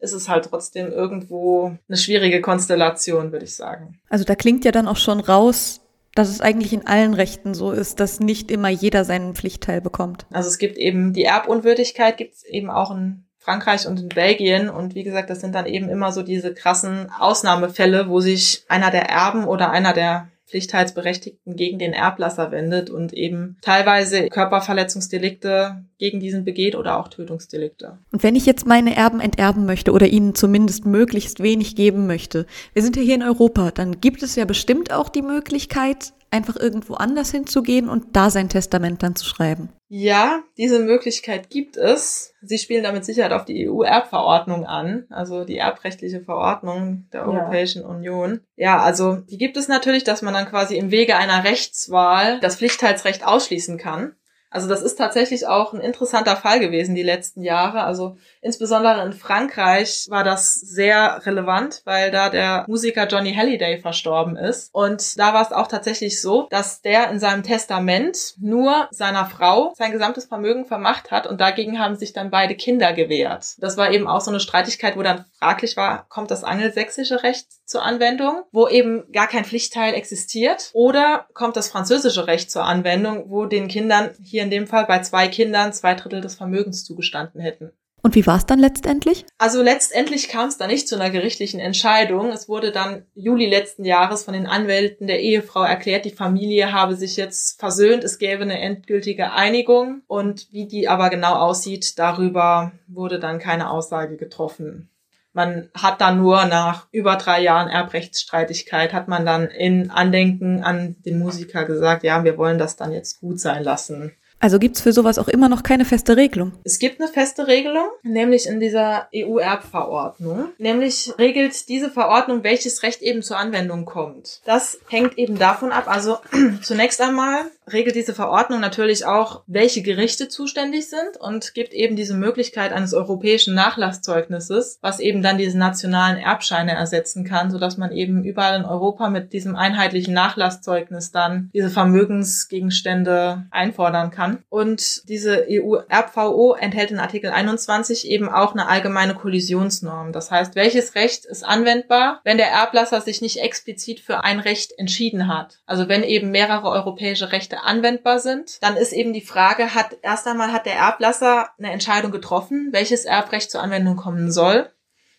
ist 0.00 0.12
es 0.12 0.28
halt 0.28 0.46
trotzdem 0.46 0.92
irgendwo 0.92 1.76
eine 1.88 1.96
schwierige 1.96 2.40
Konstellation, 2.40 3.32
würde 3.32 3.44
ich 3.44 3.56
sagen. 3.56 4.00
Also 4.08 4.24
da 4.24 4.34
klingt 4.34 4.64
ja 4.64 4.72
dann 4.72 4.88
auch 4.88 4.96
schon 4.96 5.20
raus, 5.20 5.80
dass 6.14 6.28
es 6.28 6.40
eigentlich 6.40 6.72
in 6.72 6.86
allen 6.86 7.14
Rechten 7.14 7.54
so 7.54 7.70
ist, 7.72 8.00
dass 8.00 8.20
nicht 8.20 8.50
immer 8.50 8.68
jeder 8.68 9.04
seinen 9.04 9.34
Pflichtteil 9.34 9.80
bekommt. 9.80 10.26
Also 10.30 10.48
es 10.48 10.58
gibt 10.58 10.76
eben 10.76 11.12
die 11.12 11.24
Erbunwürdigkeit, 11.24 12.16
gibt 12.16 12.34
es 12.34 12.44
eben 12.44 12.70
auch 12.70 12.90
in 12.90 13.24
Frankreich 13.38 13.86
und 13.86 14.00
in 14.00 14.08
Belgien. 14.08 14.68
Und 14.68 14.94
wie 14.94 15.04
gesagt, 15.04 15.30
das 15.30 15.40
sind 15.40 15.54
dann 15.54 15.66
eben 15.66 15.88
immer 15.88 16.12
so 16.12 16.22
diese 16.22 16.52
krassen 16.54 17.10
Ausnahmefälle, 17.18 18.08
wo 18.08 18.20
sich 18.20 18.64
einer 18.68 18.90
der 18.90 19.08
Erben 19.08 19.44
oder 19.44 19.70
einer 19.70 19.92
der 19.92 20.28
Pflichtteilsberechtigten 20.48 21.56
gegen 21.56 21.78
den 21.78 21.92
Erblasser 21.92 22.50
wendet 22.50 22.90
und 22.90 23.12
eben 23.12 23.58
teilweise 23.60 24.28
Körperverletzungsdelikte 24.28 25.84
gegen 25.98 26.20
diesen 26.20 26.44
begeht 26.44 26.74
oder 26.74 26.98
auch 26.98 27.08
Tötungsdelikte. 27.08 27.98
Und 28.12 28.22
wenn 28.22 28.36
ich 28.36 28.46
jetzt 28.46 28.66
meine 28.66 28.96
Erben 28.96 29.20
enterben 29.20 29.66
möchte 29.66 29.92
oder 29.92 30.06
ihnen 30.06 30.34
zumindest 30.34 30.86
möglichst 30.86 31.42
wenig 31.42 31.76
geben 31.76 32.06
möchte, 32.06 32.46
wir 32.72 32.82
sind 32.82 32.96
ja 32.96 33.02
hier 33.02 33.16
in 33.16 33.22
Europa, 33.22 33.70
dann 33.70 34.00
gibt 34.00 34.22
es 34.22 34.36
ja 34.36 34.44
bestimmt 34.44 34.92
auch 34.92 35.08
die 35.08 35.22
Möglichkeit, 35.22 36.12
einfach 36.30 36.56
irgendwo 36.56 36.94
anders 36.94 37.30
hinzugehen 37.30 37.88
und 37.88 38.16
da 38.16 38.30
sein 38.30 38.48
Testament 38.48 39.02
dann 39.02 39.16
zu 39.16 39.24
schreiben? 39.24 39.70
Ja, 39.88 40.42
diese 40.58 40.80
Möglichkeit 40.80 41.48
gibt 41.48 41.78
es. 41.78 42.34
Sie 42.42 42.58
spielen 42.58 42.82
damit 42.82 43.06
Sicherheit 43.06 43.32
auf 43.32 43.46
die 43.46 43.68
EU-Erbverordnung 43.68 44.66
an, 44.66 45.06
also 45.08 45.44
die 45.44 45.56
erbrechtliche 45.56 46.20
Verordnung 46.20 47.06
der 47.12 47.26
Europäischen 47.26 47.82
ja. 47.82 47.88
Union. 47.88 48.40
Ja, 48.56 48.82
also 48.82 49.16
die 49.16 49.38
gibt 49.38 49.56
es 49.56 49.68
natürlich, 49.68 50.04
dass 50.04 50.20
man 50.20 50.34
dann 50.34 50.48
quasi 50.48 50.76
im 50.76 50.90
Wege 50.90 51.16
einer 51.16 51.44
Rechtswahl 51.44 52.38
das 52.40 52.56
Pflichtteilsrecht 52.56 53.26
ausschließen 53.26 53.78
kann. 53.78 54.14
Also 54.50 54.68
das 54.68 54.82
ist 54.82 54.96
tatsächlich 54.96 55.46
auch 55.46 55.72
ein 55.72 55.80
interessanter 55.80 56.36
Fall 56.36 56.60
gewesen 56.60 56.94
die 56.94 57.02
letzten 57.02 57.42
Jahre. 57.42 57.82
Also 57.82 58.16
insbesondere 58.40 59.04
in 59.04 59.12
Frankreich 59.12 60.06
war 60.08 60.24
das 60.24 60.54
sehr 60.54 61.26
relevant, 61.26 61.82
weil 61.84 62.10
da 62.10 62.30
der 62.30 62.64
Musiker 62.68 63.06
Johnny 63.06 63.34
Halliday 63.34 63.78
verstorben 63.80 64.36
ist. 64.36 64.70
Und 64.72 65.18
da 65.18 65.34
war 65.34 65.42
es 65.42 65.52
auch 65.52 65.66
tatsächlich 65.66 66.20
so, 66.20 66.46
dass 66.50 66.82
der 66.82 67.10
in 67.10 67.18
seinem 67.18 67.42
Testament 67.42 68.34
nur 68.38 68.88
seiner 68.90 69.26
Frau 69.26 69.72
sein 69.76 69.92
gesamtes 69.92 70.26
Vermögen 70.26 70.66
vermacht 70.66 71.10
hat 71.10 71.26
und 71.26 71.40
dagegen 71.40 71.78
haben 71.78 71.96
sich 71.96 72.12
dann 72.12 72.30
beide 72.30 72.54
Kinder 72.54 72.92
gewehrt. 72.92 73.54
Das 73.58 73.76
war 73.76 73.90
eben 73.90 74.06
auch 74.06 74.20
so 74.20 74.30
eine 74.30 74.40
Streitigkeit, 74.40 74.96
wo 74.96 75.02
dann 75.02 75.24
fraglich 75.38 75.76
war, 75.76 76.06
kommt 76.08 76.30
das 76.30 76.44
angelsächsische 76.44 77.22
Recht 77.22 77.46
zur 77.64 77.82
Anwendung, 77.82 78.42
wo 78.50 78.66
eben 78.68 79.10
gar 79.12 79.28
kein 79.28 79.44
Pflichtteil 79.44 79.94
existiert, 79.94 80.70
oder 80.72 81.26
kommt 81.34 81.56
das 81.56 81.68
französische 81.68 82.26
Recht 82.26 82.50
zur 82.50 82.64
Anwendung, 82.64 83.30
wo 83.30 83.44
den 83.46 83.68
Kindern 83.68 84.10
hier 84.22 84.37
hier 84.38 84.44
in 84.44 84.50
dem 84.50 84.68
Fall 84.68 84.86
bei 84.86 85.00
zwei 85.00 85.26
Kindern 85.26 85.72
zwei 85.72 85.94
Drittel 85.94 86.20
des 86.20 86.36
Vermögens 86.36 86.84
zugestanden 86.84 87.40
hätten. 87.40 87.72
Und 88.00 88.14
wie 88.14 88.24
war 88.24 88.36
es 88.36 88.46
dann 88.46 88.60
letztendlich? 88.60 89.26
Also 89.38 89.60
letztendlich 89.60 90.28
kam 90.28 90.48
es 90.48 90.56
da 90.56 90.68
nicht 90.68 90.86
zu 90.86 90.94
einer 90.94 91.10
gerichtlichen 91.10 91.58
Entscheidung. 91.58 92.30
Es 92.30 92.48
wurde 92.48 92.70
dann 92.70 93.04
Juli 93.16 93.46
letzten 93.46 93.84
Jahres 93.84 94.22
von 94.22 94.34
den 94.34 94.46
Anwälten 94.46 95.08
der 95.08 95.20
Ehefrau 95.20 95.64
erklärt, 95.64 96.04
die 96.04 96.12
Familie 96.12 96.72
habe 96.72 96.94
sich 96.94 97.16
jetzt 97.16 97.58
versöhnt, 97.58 98.04
es 98.04 98.18
gäbe 98.18 98.42
eine 98.42 98.60
endgültige 98.60 99.32
Einigung. 99.32 100.02
Und 100.06 100.46
wie 100.52 100.68
die 100.68 100.86
aber 100.86 101.10
genau 101.10 101.34
aussieht, 101.34 101.98
darüber 101.98 102.70
wurde 102.86 103.18
dann 103.18 103.40
keine 103.40 103.68
Aussage 103.68 104.16
getroffen. 104.16 104.88
Man 105.32 105.68
hat 105.74 106.00
dann 106.00 106.18
nur 106.18 106.44
nach 106.44 106.86
über 106.92 107.16
drei 107.16 107.42
Jahren 107.42 107.68
Erbrechtsstreitigkeit, 107.68 108.92
hat 108.92 109.08
man 109.08 109.26
dann 109.26 109.48
in 109.48 109.90
Andenken 109.90 110.62
an 110.62 110.96
den 111.04 111.18
Musiker 111.18 111.64
gesagt, 111.64 112.04
ja, 112.04 112.22
wir 112.22 112.38
wollen 112.38 112.58
das 112.58 112.76
dann 112.76 112.92
jetzt 112.92 113.20
gut 113.20 113.40
sein 113.40 113.64
lassen. 113.64 114.12
Also 114.40 114.58
gibt's 114.58 114.80
für 114.80 114.92
sowas 114.92 115.18
auch 115.18 115.28
immer 115.28 115.48
noch 115.48 115.62
keine 115.62 115.84
feste 115.84 116.16
Regelung? 116.16 116.52
Es 116.64 116.78
gibt 116.78 117.00
eine 117.00 117.10
feste 117.10 117.46
Regelung, 117.48 117.86
nämlich 118.02 118.46
in 118.46 118.60
dieser 118.60 119.08
EU-Erbverordnung. 119.14 120.50
Nämlich 120.58 121.12
regelt 121.18 121.68
diese 121.68 121.90
Verordnung, 121.90 122.44
welches 122.44 122.82
Recht 122.82 123.02
eben 123.02 123.22
zur 123.22 123.36
Anwendung 123.36 123.84
kommt. 123.84 124.40
Das 124.44 124.78
hängt 124.88 125.18
eben 125.18 125.38
davon 125.38 125.72
ab, 125.72 125.88
also 125.88 126.18
zunächst 126.62 127.00
einmal 127.00 127.46
regelt 127.72 127.96
diese 127.96 128.14
Verordnung 128.14 128.60
natürlich 128.60 129.04
auch, 129.04 129.42
welche 129.46 129.82
Gerichte 129.82 130.28
zuständig 130.28 130.88
sind 130.88 131.16
und 131.18 131.54
gibt 131.54 131.72
eben 131.72 131.96
diese 131.96 132.14
Möglichkeit 132.14 132.72
eines 132.72 132.94
europäischen 132.94 133.54
Nachlasszeugnisses, 133.54 134.78
was 134.80 135.00
eben 135.00 135.22
dann 135.22 135.38
diese 135.38 135.58
nationalen 135.58 136.16
Erbscheine 136.16 136.72
ersetzen 136.72 137.24
kann, 137.24 137.50
sodass 137.50 137.76
man 137.76 137.92
eben 137.92 138.24
überall 138.24 138.58
in 138.58 138.64
Europa 138.64 139.08
mit 139.10 139.32
diesem 139.32 139.56
einheitlichen 139.56 140.14
Nachlasszeugnis 140.14 141.12
dann 141.12 141.50
diese 141.52 141.70
Vermögensgegenstände 141.70 143.46
einfordern 143.50 144.10
kann. 144.10 144.38
Und 144.48 145.08
diese 145.08 145.46
EU-RVO 145.48 146.54
enthält 146.54 146.90
in 146.90 146.98
Artikel 146.98 147.30
21 147.30 148.08
eben 148.08 148.28
auch 148.28 148.52
eine 148.52 148.68
allgemeine 148.68 149.14
Kollisionsnorm. 149.14 150.12
Das 150.12 150.30
heißt, 150.30 150.54
welches 150.54 150.94
Recht 150.94 151.24
ist 151.24 151.44
anwendbar, 151.44 152.20
wenn 152.24 152.38
der 152.38 152.50
Erblasser 152.50 153.00
sich 153.00 153.20
nicht 153.20 153.40
explizit 153.40 154.00
für 154.00 154.24
ein 154.24 154.40
Recht 154.40 154.72
entschieden 154.78 155.28
hat? 155.28 155.58
Also 155.66 155.88
wenn 155.88 156.02
eben 156.02 156.30
mehrere 156.30 156.68
europäische 156.68 157.32
Rechte 157.32 157.57
anwendbar 157.64 158.20
sind. 158.20 158.62
Dann 158.62 158.76
ist 158.76 158.92
eben 158.92 159.12
die 159.12 159.20
Frage, 159.20 159.74
hat 159.74 159.96
erst 160.02 160.26
einmal 160.26 160.52
hat 160.52 160.66
der 160.66 160.74
Erblasser 160.76 161.50
eine 161.58 161.72
Entscheidung 161.72 162.10
getroffen, 162.10 162.68
welches 162.72 163.04
Erbrecht 163.04 163.50
zur 163.50 163.62
Anwendung 163.62 163.96
kommen 163.96 164.30
soll. 164.30 164.70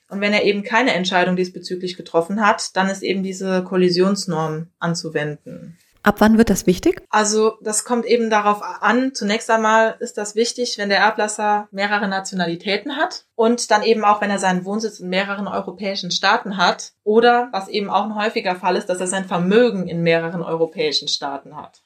Und 0.10 0.22
wenn 0.22 0.34
er 0.34 0.44
eben 0.44 0.64
keine 0.64 0.94
Entscheidung 0.94 1.36
diesbezüglich 1.36 1.96
getroffen 1.96 2.46
hat, 2.46 2.76
dann 2.76 2.90
ist 2.90 3.04
eben 3.04 3.22
diese 3.22 3.64
Kollisionsnorm 3.64 4.68
anzuwenden. 4.80 5.78
Ab 6.02 6.16
wann 6.20 6.38
wird 6.38 6.50
das 6.50 6.66
wichtig? 6.66 7.02
Also 7.10 7.58
das 7.62 7.84
kommt 7.84 8.06
eben 8.06 8.30
darauf 8.30 8.62
an. 8.64 9.14
Zunächst 9.14 9.50
einmal 9.50 9.98
ist 10.00 10.18
das 10.18 10.34
wichtig, 10.34 10.78
wenn 10.78 10.90
der 10.90 11.00
Erblasser 11.00 11.68
mehrere 11.72 12.08
Nationalitäten 12.08 12.96
hat 12.96 13.26
und 13.36 13.70
dann 13.70 13.84
eben 13.84 14.06
auch, 14.06 14.22
wenn 14.22 14.30
er 14.30 14.40
seinen 14.40 14.64
Wohnsitz 14.64 15.02
in 15.02 15.10
mehreren 15.10 15.48
europäischen 15.48 16.10
Staaten 16.10 16.56
hat 16.56 16.94
oder 17.04 17.50
was 17.52 17.68
eben 17.68 17.90
auch 17.90 18.06
ein 18.06 18.16
häufiger 18.16 18.56
Fall 18.56 18.78
ist, 18.78 18.88
dass 18.88 19.02
er 19.02 19.08
sein 19.08 19.26
Vermögen 19.26 19.88
in 19.88 20.02
mehreren 20.02 20.42
europäischen 20.42 21.10
Staaten 21.10 21.58
hat. 21.58 21.84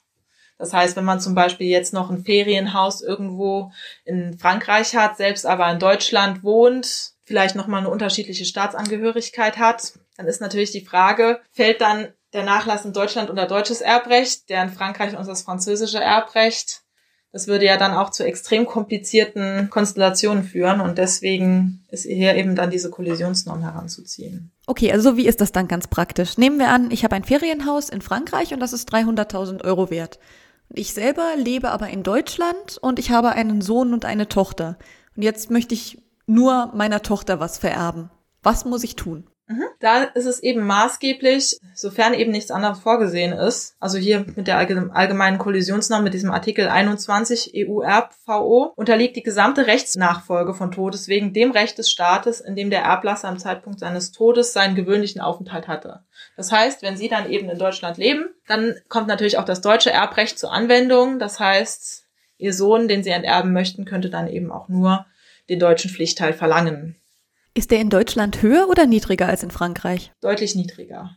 Das 0.64 0.72
heißt, 0.72 0.96
wenn 0.96 1.04
man 1.04 1.20
zum 1.20 1.36
Beispiel 1.36 1.68
jetzt 1.68 1.92
noch 1.92 2.10
ein 2.10 2.24
Ferienhaus 2.24 3.02
irgendwo 3.02 3.74
in 4.06 4.40
Frankreich 4.40 4.96
hat, 4.96 5.18
selbst 5.18 5.46
aber 5.46 5.70
in 5.70 5.78
Deutschland 5.78 6.42
wohnt, 6.42 7.12
vielleicht 7.26 7.58
nochmal 7.58 7.82
eine 7.82 7.90
unterschiedliche 7.90 8.46
Staatsangehörigkeit 8.46 9.58
hat, 9.58 9.92
dann 10.16 10.26
ist 10.26 10.40
natürlich 10.40 10.72
die 10.72 10.86
Frage, 10.86 11.42
fällt 11.52 11.82
dann 11.82 12.08
der 12.32 12.46
Nachlass 12.46 12.86
in 12.86 12.94
Deutschland 12.94 13.30
unter 13.30 13.46
deutsches 13.46 13.82
Erbrecht, 13.82 14.50
der 14.50 14.64
in 14.64 14.70
Frankreich 14.70 15.18
unter 15.18 15.26
das 15.26 15.42
französische 15.42 16.00
Erbrecht? 16.00 16.84
Das 17.34 17.48
würde 17.48 17.66
ja 17.66 17.76
dann 17.76 17.92
auch 17.92 18.12
zu 18.12 18.24
extrem 18.24 18.66
komplizierten 18.66 19.70
Konstellationen 19.70 20.46
führen 20.46 20.80
und 20.80 20.98
deswegen 20.98 21.84
ist 21.90 22.06
hier 22.06 22.36
eben 22.36 22.56
dann 22.56 22.70
diese 22.70 22.90
Kollisionsnorm 22.90 23.64
heranzuziehen. 23.64 24.54
Okay, 24.66 24.94
also 24.94 25.18
wie 25.18 25.28
ist 25.28 25.42
das 25.42 25.52
dann 25.52 25.68
ganz 25.68 25.88
praktisch? 25.88 26.38
Nehmen 26.38 26.58
wir 26.58 26.70
an, 26.70 26.90
ich 26.90 27.04
habe 27.04 27.18
ein 27.18 27.26
Ferienhaus 27.26 27.90
in 27.90 28.02
Frankreich 28.02 28.54
und 28.54 28.62
das 28.62 28.72
ist 28.72 28.94
300.000 28.94 29.66
Euro 29.66 29.90
wert. 29.90 30.20
Ich 30.76 30.94
selber 30.94 31.36
lebe 31.38 31.70
aber 31.70 31.90
in 31.90 32.02
Deutschland 32.02 32.80
und 32.82 32.98
ich 32.98 33.12
habe 33.12 33.30
einen 33.30 33.62
Sohn 33.62 33.94
und 33.94 34.06
eine 34.06 34.28
Tochter. 34.28 34.78
Und 35.16 35.22
jetzt 35.22 35.52
möchte 35.52 35.76
ich 35.76 36.02
nur 36.26 36.72
meiner 36.74 37.04
Tochter 37.04 37.40
was 37.40 37.60
vererben. 37.60 38.10
Was 38.42 38.66
muss 38.66 38.84
ich 38.84 38.96
tun? 38.96 39.28
Mhm. 39.48 39.66
Da 39.82 40.04
ist 40.04 40.26
es 40.26 40.42
eben 40.42 40.66
maßgeblich, 40.66 41.60
sofern 41.74 42.14
eben 42.14 42.32
nichts 42.32 42.50
anderes 42.50 42.80
vorgesehen 42.80 43.34
ist, 43.34 43.76
also 43.80 43.98
hier 43.98 44.26
mit 44.36 44.48
der 44.48 44.58
allgemeinen 44.58 45.38
Kollisionsnorm, 45.38 46.04
mit 46.04 46.14
diesem 46.14 46.32
Artikel 46.32 46.70
21 46.70 47.52
EU-RVO, 47.54 48.72
unterliegt 48.78 49.18
die 49.18 49.24
gesamte 49.24 49.68
Rechtsnachfolge 49.68 50.54
von 50.54 50.72
Todes 50.72 51.10
wegen 51.10 51.34
dem 51.34 51.52
Recht 51.52 51.78
des 51.78 51.92
Staates, 51.92 52.40
in 52.40 52.56
dem 52.56 52.70
der 52.70 52.84
Erblasser 52.84 53.28
am 53.28 53.38
Zeitpunkt 53.38 53.80
seines 53.80 54.14
Todes 54.14 54.54
seinen 54.54 54.76
gewöhnlichen 54.76 55.20
Aufenthalt 55.20 55.68
hatte. 55.68 56.06
Das 56.38 56.52
heißt, 56.52 56.82
wenn 56.82 56.96
Sie 56.96 57.10
dann 57.10 57.30
eben 57.30 57.50
in 57.50 57.60
Deutschland 57.60 57.98
leben, 57.98 58.30
dann 58.48 58.76
kommt 58.88 59.08
natürlich 59.08 59.38
auch 59.38 59.46
das 59.46 59.60
deutsche 59.60 59.92
Erbrecht 59.92 60.40
zur 60.40 60.54
Anwendung. 60.54 61.20
Das 61.20 61.42
heißt, 61.42 62.06
Ihr 62.38 62.54
Sohn, 62.54 62.88
den 62.88 63.04
Sie 63.04 63.10
enterben 63.10 63.52
möchten, 63.52 63.84
könnte 63.84 64.10
dann 64.10 64.28
eben 64.28 64.52
auch 64.52 64.70
nur 64.70 65.06
den 65.50 65.60
deutschen 65.60 65.92
Pflichtteil 65.92 66.32
verlangen. 66.32 66.96
Ist 67.56 67.70
der 67.70 67.80
in 67.80 67.92
Deutschland 67.92 68.42
höher 68.42 68.68
oder 68.68 68.88
niedriger 68.88 69.28
als 69.28 69.44
in 69.44 69.52
Frankreich? 69.52 70.12
Deutlich 70.22 70.56
niedriger. 70.56 71.16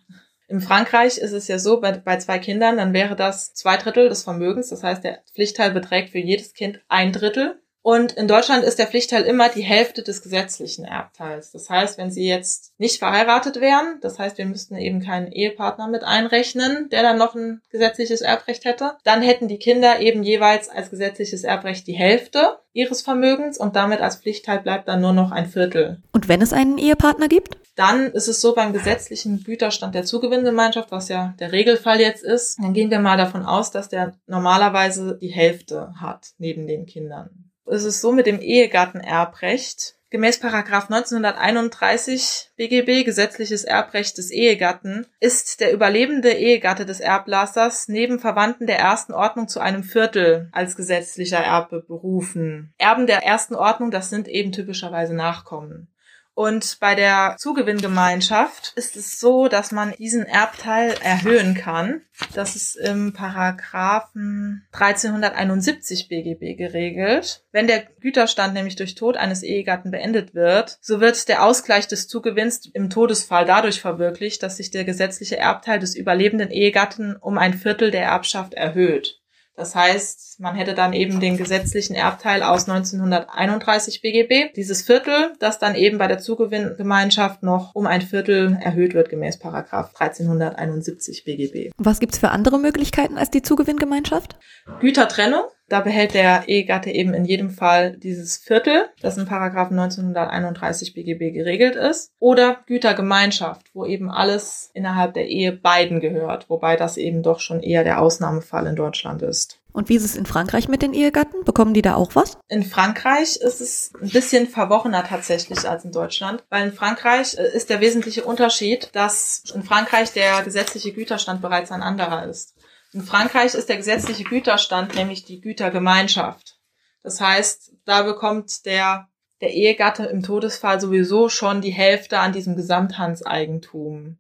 In 0.49 0.61
Frankreich 0.61 1.17
ist 1.17 1.33
es 1.33 1.49
ja 1.49 1.59
so, 1.59 1.81
bei, 1.81 1.93
bei 1.93 2.19
zwei 2.19 2.39
Kindern, 2.39 2.77
dann 2.77 2.93
wäre 2.93 3.17
das 3.17 3.55
zwei 3.55 3.79
Drittel 3.79 4.11
des 4.11 4.23
Vermögens. 4.23 4.69
Das 4.69 4.83
heißt, 4.83 5.03
der 5.03 5.23
Pflichtteil 5.35 5.73
beträgt 5.73 6.11
für 6.11 6.19
jedes 6.19 6.53
Kind 6.53 6.81
ein 6.89 7.13
Drittel. 7.13 7.63
Und 7.87 8.15
in 8.15 8.27
Deutschland 8.27 8.65
ist 8.65 8.81
der 8.81 8.89
Pflichtteil 8.89 9.23
immer 9.23 9.49
die 9.49 9.63
Hälfte 9.63 10.03
des 10.03 10.21
gesetzlichen 10.21 10.85
Erbteils. 10.85 11.53
Das 11.53 11.71
heißt, 11.71 11.99
wenn 11.99 12.11
sie 12.11 12.27
jetzt 12.27 12.73
nicht 12.79 12.99
verheiratet 12.99 13.61
wären, 13.61 14.01
das 14.01 14.19
heißt, 14.19 14.39
wir 14.39 14.47
müssten 14.47 14.75
eben 14.75 15.01
keinen 15.01 15.31
Ehepartner 15.31 15.87
mit 15.87 16.03
einrechnen, 16.03 16.89
der 16.91 17.03
dann 17.03 17.17
noch 17.17 17.37
ein 17.37 17.63
gesetzliches 17.71 18.23
Erbrecht 18.23 18.65
hätte, 18.65 18.95
dann 19.05 19.23
hätten 19.23 19.47
die 19.47 19.61
Kinder 19.61 20.01
eben 20.01 20.25
jeweils 20.25 20.69
als 20.69 20.91
gesetzliches 20.91 21.45
Erbrecht 21.45 21.87
die 21.87 21.93
Hälfte 21.93 22.59
ihres 22.73 23.03
Vermögens 23.03 23.57
und 23.57 23.77
damit 23.77 24.01
als 24.01 24.17
Pflichtteil 24.17 24.59
bleibt 24.59 24.89
dann 24.89 25.01
nur 25.01 25.13
noch 25.13 25.31
ein 25.31 25.47
Viertel. 25.47 26.03
Und 26.11 26.27
wenn 26.27 26.43
es 26.43 26.53
einen 26.53 26.79
Ehepartner 26.79 27.29
gibt? 27.29 27.57
Dann 27.77 28.11
ist 28.11 28.27
es 28.27 28.41
so 28.41 28.53
beim 28.53 28.73
gesetzlichen 28.73 29.45
Güterstand 29.45 29.95
der 29.95 30.03
Zugewinngemeinschaft, 30.03 30.91
was 30.91 31.09
ja 31.09 31.37
der 31.39 31.53
Regelfall 31.53 32.01
jetzt 32.01 32.25
ist, 32.25 32.59
dann 32.59 32.75
gehen 32.75 32.91
wir 32.91 32.99
mal 32.99 33.17
davon 33.17 33.47
aus, 33.47 33.71
dass 33.71 33.89
der 33.89 34.15
normalerweise 34.27 35.17
die 35.21 35.29
Hälfte 35.29 35.95
hat 36.01 36.31
neben 36.39 36.67
den 36.67 36.87
Kindern 36.87 37.46
ist 37.67 37.85
es 37.85 38.01
so 38.01 38.13
mit 38.13 38.27
dem 38.27 38.41
Ehegattenerbrecht. 38.41 39.97
Gemäß 40.09 40.39
Paragraph 40.39 40.89
1931 40.89 42.53
BGB 42.57 43.05
Gesetzliches 43.05 43.65
Erbrecht 43.65 44.17
des 44.19 44.31
Ehegatten 44.31 45.05
ist 45.19 45.61
der 45.61 45.73
überlebende 45.73 46.33
Ehegatte 46.33 46.87
des 46.87 47.01
Erblassers 47.01 47.89
neben 47.89 48.21
Verwandten 48.21 48.69
der 48.69 48.79
ersten 48.79 49.13
Ordnung 49.13 49.49
zu 49.49 49.59
einem 49.59 49.83
Viertel 49.83 50.49
als 50.53 50.77
gesetzlicher 50.77 51.41
Erbe 51.41 51.83
berufen. 51.83 52.73
Erben 52.79 53.09
der 53.09 53.25
ersten 53.25 53.57
Ordnung, 53.57 53.91
das 53.91 54.09
sind 54.09 54.29
eben 54.29 54.53
typischerweise 54.53 55.15
Nachkommen. 55.15 55.89
Und 56.37 56.81
bei 56.81 56.95
der 56.95 57.37
Zugewinngemeinschaft 57.39 58.75
ist 58.77 58.95
es 58.95 59.19
so, 59.19 59.49
dass 59.49 59.73
man 59.73 59.95
diesen 59.97 60.27
Erbteil 60.27 60.95
erhöhen 61.03 61.55
kann. 61.55 62.03
Das 62.35 62.55
ist 62.57 62.77
im 62.77 63.15
Paragraphen 63.15 64.67
1371 64.71 66.09
BGB 66.09 66.59
geregelt. 66.59 67.43
Wenn 67.53 67.67
der 67.67 67.85
Güterstand 68.01 68.53
nämlich 68.53 68.77
durch 68.77 68.95
Tod 68.97 69.17
eines 69.17 69.43
Ehegatten 69.43 69.91
beendet 69.91 70.35
wird, 70.35 70.77
so 70.83 71.01
wird 71.01 71.27
der 71.29 71.43
Ausgleich 71.43 71.89
des 71.89 72.07
Zugewinns 72.07 72.67
im 72.67 72.91
Todesfall 72.91 73.47
dadurch 73.47 73.81
verwirklicht, 73.81 74.43
dass 74.43 74.59
sich 74.59 74.71
der 74.71 74.85
gesetzliche 74.85 75.39
Erbteil 75.39 75.79
des 75.79 75.97
überlebenden 75.97 76.51
Ehegatten 76.51 77.17
um 77.17 77.39
ein 77.39 77.55
Viertel 77.55 77.91
der 77.91 78.05
Erbschaft 78.05 78.53
erhöht. 78.53 79.23
Das 79.57 79.75
heißt, 79.75 80.39
man 80.39 80.55
hätte 80.55 80.75
dann 80.75 80.93
eben 80.93 81.19
den 81.19 81.39
gesetzlichen 81.39 81.95
Erbteil 81.95 82.43
aus 82.43 82.69
1931 82.69 84.03
BGB, 84.03 84.55
dieses 84.55 84.83
Viertel, 84.83 85.33
das 85.39 85.59
dann 85.59 85.75
eben 85.75 85.97
bei 85.97 86.07
der 86.07 86.19
Zugewinngemeinschaft 86.19 87.43
noch 87.43 87.75
um 87.75 87.87
ein 87.87 88.03
Viertel 88.03 88.59
erhöht 88.61 88.93
wird 88.93 89.09
gemäß 89.09 89.39
Paragraph 89.39 89.95
1371 89.99 91.25
BGB. 91.25 91.73
Was 91.79 92.01
gibt's 92.01 92.19
für 92.19 92.31
andere 92.31 92.59
Möglichkeiten 92.59 93.17
als 93.17 93.31
die 93.31 93.43
Zugewinngemeinschaft? 93.43 94.37
Gütertrennung. 94.81 95.45
Da 95.69 95.81
behält 95.81 96.15
der 96.15 96.49
Ehegatte 96.49 96.91
eben 96.91 97.13
in 97.13 97.25
jedem 97.25 97.51
Fall 97.51 97.97
dieses 97.97 98.37
Viertel, 98.37 98.89
das 99.01 99.19
in 99.19 99.27
Paragraph 99.27 99.71
1931 99.71 100.95
BGB 100.95 101.33
geregelt 101.33 101.75
ist. 101.75 102.13
Oder 102.21 102.61
Gütergemeinschaft, 102.67 103.67
wo 103.75 103.85
eben 103.85 104.11
alles 104.11 104.71
innerhalb 104.75 105.15
der 105.15 105.27
Ehe 105.27 105.53
beiden 105.53 106.01
gehört, 106.01 106.49
wobei 106.49 106.77
das 106.77 106.97
eben 106.97 107.23
doch 107.23 107.41
schon 107.41 107.61
eher 107.61 107.83
der 107.83 108.01
Ausnahmefall 108.01 108.67
in 108.67 108.77
Deutschland 108.77 109.23
ist. 109.23 109.59
Und 109.77 109.91
wie 109.91 109.97
ist 109.97 110.05
es 110.07 110.17
in 110.17 110.25
Frankreich 110.25 110.69
mit 110.69 110.81
den 110.81 110.95
Ehegatten? 110.95 111.45
Bekommen 111.45 111.75
die 111.75 111.83
da 111.83 111.97
auch 111.97 112.15
was? 112.15 112.39
In 112.49 112.63
Frankreich 112.63 113.37
ist 113.37 113.61
es 113.61 113.93
ein 114.01 114.09
bisschen 114.09 114.47
verworrener 114.47 115.05
tatsächlich 115.05 115.69
als 115.69 115.85
in 115.85 115.93
Deutschland, 115.93 116.43
weil 116.49 116.69
in 116.69 116.73
Frankreich 116.73 117.37
äh, 117.37 117.55
ist 117.55 117.69
der 117.69 117.81
wesentliche 117.83 118.25
Unterschied, 118.25 118.89
dass 118.95 119.45
in 119.55 119.63
Frankreich 119.63 120.15
der 120.15 120.43
gesetzliche 120.45 120.93
Güterstand 120.93 121.43
bereits 121.43 121.71
ein 121.73 121.83
anderer 121.83 122.25
ist. 122.25 122.55
In 122.97 123.03
Frankreich 123.03 123.53
ist 123.53 123.69
der 123.69 123.77
gesetzliche 123.77 124.25
Güterstand 124.25 124.95
nämlich 124.95 125.23
die 125.23 125.43
Gütergemeinschaft. 125.43 126.59
Das 127.03 127.21
heißt, 127.21 127.75
da 127.85 128.05
bekommt 128.05 128.65
der, 128.65 129.11
der 129.43 129.53
Ehegatte 129.53 130.07
im 130.07 130.23
Todesfall 130.23 130.81
sowieso 130.81 131.29
schon 131.29 131.61
die 131.61 131.73
Hälfte 131.75 132.21
an 132.21 132.33
diesem 132.33 132.57
Gesamthandseigentum. 132.57 134.17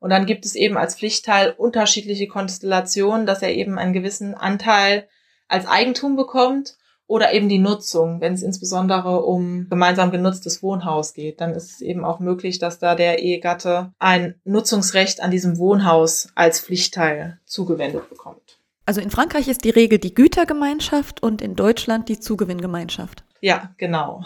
Und 0.00 0.10
dann 0.10 0.26
gibt 0.26 0.46
es 0.46 0.56
eben 0.56 0.76
als 0.76 0.96
Pflichtteil 0.96 1.54
unterschiedliche 1.56 2.26
Konstellationen, 2.26 3.24
dass 3.24 3.40
er 3.40 3.54
eben 3.54 3.78
einen 3.78 3.92
gewissen 3.92 4.34
Anteil 4.34 5.08
als 5.46 5.66
Eigentum 5.66 6.16
bekommt 6.16 6.76
oder 7.08 7.32
eben 7.32 7.48
die 7.48 7.58
Nutzung, 7.58 8.20
wenn 8.20 8.34
es 8.34 8.42
insbesondere 8.42 9.24
um 9.24 9.66
gemeinsam 9.68 10.12
genutztes 10.12 10.62
Wohnhaus 10.62 11.14
geht, 11.14 11.40
dann 11.40 11.54
ist 11.54 11.72
es 11.72 11.80
eben 11.80 12.04
auch 12.04 12.20
möglich, 12.20 12.58
dass 12.60 12.78
da 12.78 12.94
der 12.94 13.18
Ehegatte 13.18 13.92
ein 13.98 14.34
Nutzungsrecht 14.44 15.20
an 15.20 15.32
diesem 15.32 15.58
Wohnhaus 15.58 16.28
als 16.36 16.60
Pflichtteil 16.60 17.40
zugewendet 17.46 18.08
bekommt. 18.10 18.58
Also 18.84 19.00
in 19.00 19.10
Frankreich 19.10 19.48
ist 19.48 19.64
die 19.64 19.70
Regel 19.70 19.98
die 19.98 20.14
Gütergemeinschaft 20.14 21.22
und 21.22 21.42
in 21.42 21.56
Deutschland 21.56 22.08
die 22.08 22.20
Zugewinngemeinschaft. 22.20 23.24
Ja, 23.40 23.74
genau. 23.78 24.24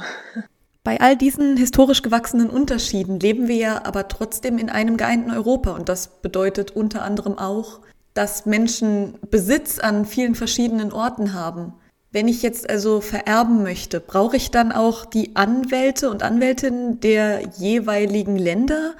Bei 0.85 1.01
all 1.01 1.17
diesen 1.17 1.57
historisch 1.57 2.03
gewachsenen 2.03 2.51
Unterschieden 2.51 3.21
leben 3.21 3.47
wir 3.47 3.57
ja 3.57 3.85
aber 3.85 4.09
trotzdem 4.09 4.59
in 4.59 4.69
einem 4.69 4.97
geeinten 4.97 5.31
Europa 5.31 5.71
und 5.71 5.89
das 5.89 6.21
bedeutet 6.21 6.73
unter 6.73 7.03
anderem 7.03 7.39
auch, 7.39 7.81
dass 8.15 8.47
Menschen 8.47 9.19
Besitz 9.31 9.79
an 9.79 10.05
vielen 10.05 10.35
verschiedenen 10.35 10.93
Orten 10.93 11.33
haben. 11.33 11.75
Wenn 12.13 12.29
ich 12.29 12.43
jetzt 12.43 12.69
also 12.69 13.01
vererben 13.01 13.63
möchte, 13.63 13.99
brauche 13.99 14.37
ich 14.37 14.51
dann 14.51 14.71
auch 14.71 15.07
die 15.07 15.35
Anwälte 15.35 16.11
und 16.11 16.23
Anwältinnen 16.23 17.01
der 17.01 17.41
jeweiligen 17.57 18.37
Länder? 18.37 18.95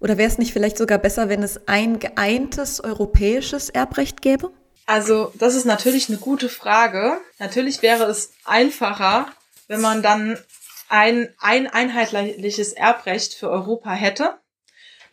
Oder 0.00 0.16
wäre 0.16 0.30
es 0.30 0.38
nicht 0.38 0.54
vielleicht 0.54 0.78
sogar 0.78 0.96
besser, 0.96 1.28
wenn 1.28 1.42
es 1.42 1.68
ein 1.68 1.98
geeintes 1.98 2.82
europäisches 2.82 3.68
Erbrecht 3.68 4.22
gäbe? 4.22 4.50
Also, 4.86 5.30
das 5.38 5.54
ist 5.54 5.66
natürlich 5.66 6.08
eine 6.08 6.18
gute 6.18 6.48
Frage. 6.48 7.18
Natürlich 7.38 7.82
wäre 7.82 8.04
es 8.04 8.32
einfacher, 8.44 9.26
wenn 9.68 9.82
man 9.82 10.02
dann 10.02 10.38
ein, 10.88 11.28
ein 11.38 11.66
einheitliches 11.66 12.72
Erbrecht 12.72 13.34
für 13.34 13.50
Europa 13.50 13.92
hätte. 13.92 14.38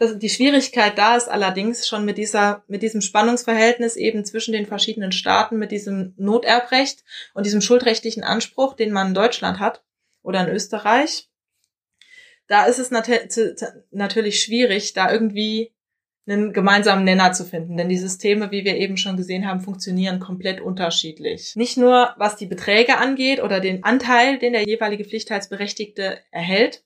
Das, 0.01 0.17
die 0.17 0.29
Schwierigkeit 0.29 0.97
da 0.97 1.15
ist 1.15 1.29
allerdings 1.29 1.87
schon 1.87 2.05
mit 2.05 2.17
dieser, 2.17 2.63
mit 2.67 2.81
diesem 2.81 3.01
Spannungsverhältnis 3.01 3.95
eben 3.95 4.25
zwischen 4.25 4.51
den 4.51 4.65
verschiedenen 4.65 5.11
Staaten, 5.11 5.59
mit 5.59 5.71
diesem 5.71 6.15
Noterbrecht 6.17 7.03
und 7.35 7.45
diesem 7.45 7.61
schuldrechtlichen 7.61 8.23
Anspruch, 8.23 8.73
den 8.73 8.91
man 8.91 9.09
in 9.09 9.13
Deutschland 9.13 9.59
hat 9.59 9.83
oder 10.23 10.41
in 10.41 10.51
Österreich. 10.51 11.29
Da 12.47 12.65
ist 12.65 12.79
es 12.79 12.89
nat 12.89 13.11
natürlich 13.91 14.41
schwierig, 14.41 14.93
da 14.93 15.13
irgendwie 15.13 15.71
einen 16.25 16.51
gemeinsamen 16.51 17.03
Nenner 17.03 17.33
zu 17.33 17.45
finden. 17.45 17.77
Denn 17.77 17.87
die 17.87 17.99
Systeme, 17.99 18.49
wie 18.49 18.65
wir 18.65 18.77
eben 18.77 18.97
schon 18.97 19.17
gesehen 19.17 19.47
haben, 19.47 19.61
funktionieren 19.61 20.19
komplett 20.19 20.61
unterschiedlich. 20.61 21.55
Nicht 21.55 21.77
nur 21.77 22.15
was 22.17 22.37
die 22.37 22.47
Beträge 22.47 22.97
angeht 22.97 23.39
oder 23.39 23.59
den 23.59 23.83
Anteil, 23.83 24.39
den 24.39 24.53
der 24.53 24.63
jeweilige 24.63 25.05
Pflichtteilsberechtigte 25.05 26.17
erhält, 26.31 26.83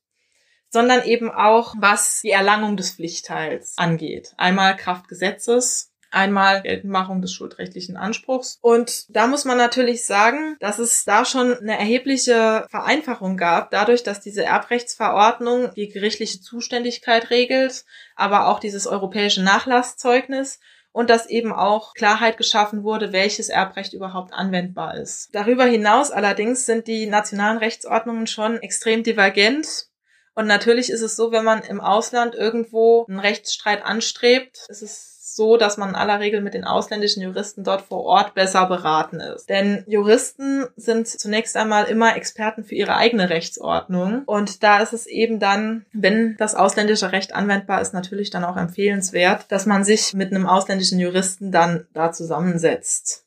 sondern 0.75 1.05
eben 1.05 1.31
auch 1.31 1.73
was 1.77 2.19
die 2.21 2.31
Erlangung 2.31 2.75
des 2.75 2.91
Pflichtteils 2.91 3.77
angeht. 3.77 4.33
Einmal 4.35 4.75
Kraft 4.75 5.07
Gesetzes, 5.07 5.93
einmal 6.11 6.63
Geltendmachung 6.63 7.21
des 7.21 7.31
schuldrechtlichen 7.31 7.95
Anspruchs. 7.95 8.57
Und 8.61 9.05
da 9.07 9.27
muss 9.27 9.45
man 9.45 9.57
natürlich 9.57 10.05
sagen, 10.05 10.57
dass 10.59 10.77
es 10.77 11.05
da 11.05 11.23
schon 11.23 11.57
eine 11.57 11.79
erhebliche 11.79 12.65
Vereinfachung 12.69 13.37
gab, 13.37 13.71
dadurch, 13.71 14.03
dass 14.03 14.19
diese 14.19 14.43
Erbrechtsverordnung 14.43 15.73
die 15.75 15.87
gerichtliche 15.87 16.41
Zuständigkeit 16.41 17.29
regelt, 17.29 17.85
aber 18.17 18.49
auch 18.49 18.59
dieses 18.59 18.85
europäische 18.85 19.43
Nachlasszeugnis 19.43 20.59
und 20.91 21.09
dass 21.09 21.29
eben 21.29 21.53
auch 21.53 21.93
Klarheit 21.93 22.35
geschaffen 22.35 22.83
wurde, 22.83 23.13
welches 23.13 23.47
Erbrecht 23.47 23.93
überhaupt 23.93 24.33
anwendbar 24.33 24.97
ist. 24.97 25.29
Darüber 25.31 25.63
hinaus 25.63 26.11
allerdings 26.11 26.65
sind 26.65 26.87
die 26.87 27.05
nationalen 27.05 27.59
Rechtsordnungen 27.59 28.27
schon 28.27 28.57
extrem 28.57 29.03
divergent 29.03 29.87
und 30.35 30.47
natürlich 30.47 30.89
ist 30.89 31.01
es 31.01 31.15
so, 31.15 31.31
wenn 31.31 31.43
man 31.43 31.63
im 31.63 31.81
Ausland 31.81 32.35
irgendwo 32.35 33.05
einen 33.07 33.19
Rechtsstreit 33.19 33.85
anstrebt, 33.85 34.65
ist 34.69 34.81
es 34.81 35.15
so, 35.35 35.57
dass 35.57 35.77
man 35.77 35.89
in 35.89 35.95
aller 35.95 36.19
Regel 36.19 36.41
mit 36.41 36.53
den 36.53 36.63
ausländischen 36.63 37.21
Juristen 37.21 37.63
dort 37.63 37.81
vor 37.81 38.03
Ort 38.03 38.35
besser 38.35 38.67
beraten 38.67 39.19
ist. 39.19 39.49
Denn 39.49 39.83
Juristen 39.87 40.65
sind 40.75 41.07
zunächst 41.07 41.57
einmal 41.57 41.85
immer 41.85 42.15
Experten 42.15 42.63
für 42.63 42.75
ihre 42.75 42.95
eigene 42.95 43.29
Rechtsordnung. 43.29 44.23
Und 44.25 44.63
da 44.63 44.79
ist 44.79 44.93
es 44.93 45.07
eben 45.07 45.39
dann, 45.39 45.85
wenn 45.91 46.37
das 46.37 46.55
ausländische 46.55 47.11
Recht 47.11 47.35
anwendbar 47.35 47.81
ist, 47.81 47.93
natürlich 47.93 48.29
dann 48.29 48.45
auch 48.45 48.55
empfehlenswert, 48.55 49.51
dass 49.51 49.65
man 49.65 49.83
sich 49.83 50.13
mit 50.13 50.31
einem 50.31 50.47
ausländischen 50.47 50.99
Juristen 50.99 51.51
dann 51.51 51.87
da 51.93 52.11
zusammensetzt. 52.11 53.24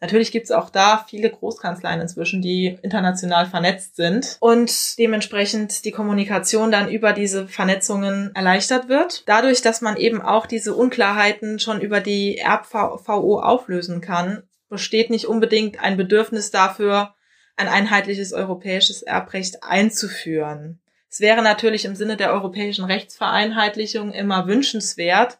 Natürlich 0.00 0.30
gibt 0.30 0.44
es 0.44 0.52
auch 0.52 0.70
da 0.70 1.04
viele 1.08 1.28
Großkanzleien 1.28 2.00
inzwischen, 2.00 2.40
die 2.40 2.78
international 2.82 3.46
vernetzt 3.46 3.96
sind 3.96 4.36
und 4.40 4.96
dementsprechend 4.98 5.84
die 5.84 5.90
Kommunikation 5.90 6.70
dann 6.70 6.88
über 6.88 7.12
diese 7.12 7.48
Vernetzungen 7.48 8.30
erleichtert 8.34 8.88
wird. 8.88 9.24
Dadurch, 9.26 9.60
dass 9.60 9.80
man 9.80 9.96
eben 9.96 10.22
auch 10.22 10.46
diese 10.46 10.74
Unklarheiten 10.74 11.58
schon 11.58 11.80
über 11.80 12.00
die 12.00 12.40
RVO 12.40 13.40
auflösen 13.40 14.00
kann, 14.00 14.44
besteht 14.68 15.10
nicht 15.10 15.26
unbedingt 15.26 15.82
ein 15.82 15.96
Bedürfnis 15.96 16.52
dafür, 16.52 17.14
ein 17.56 17.68
einheitliches 17.68 18.32
europäisches 18.32 19.02
Erbrecht 19.02 19.64
einzuführen. 19.64 20.78
Es 21.10 21.20
wäre 21.20 21.42
natürlich 21.42 21.84
im 21.84 21.96
Sinne 21.96 22.16
der 22.16 22.32
europäischen 22.32 22.84
Rechtsvereinheitlichung 22.84 24.12
immer 24.12 24.46
wünschenswert, 24.46 25.38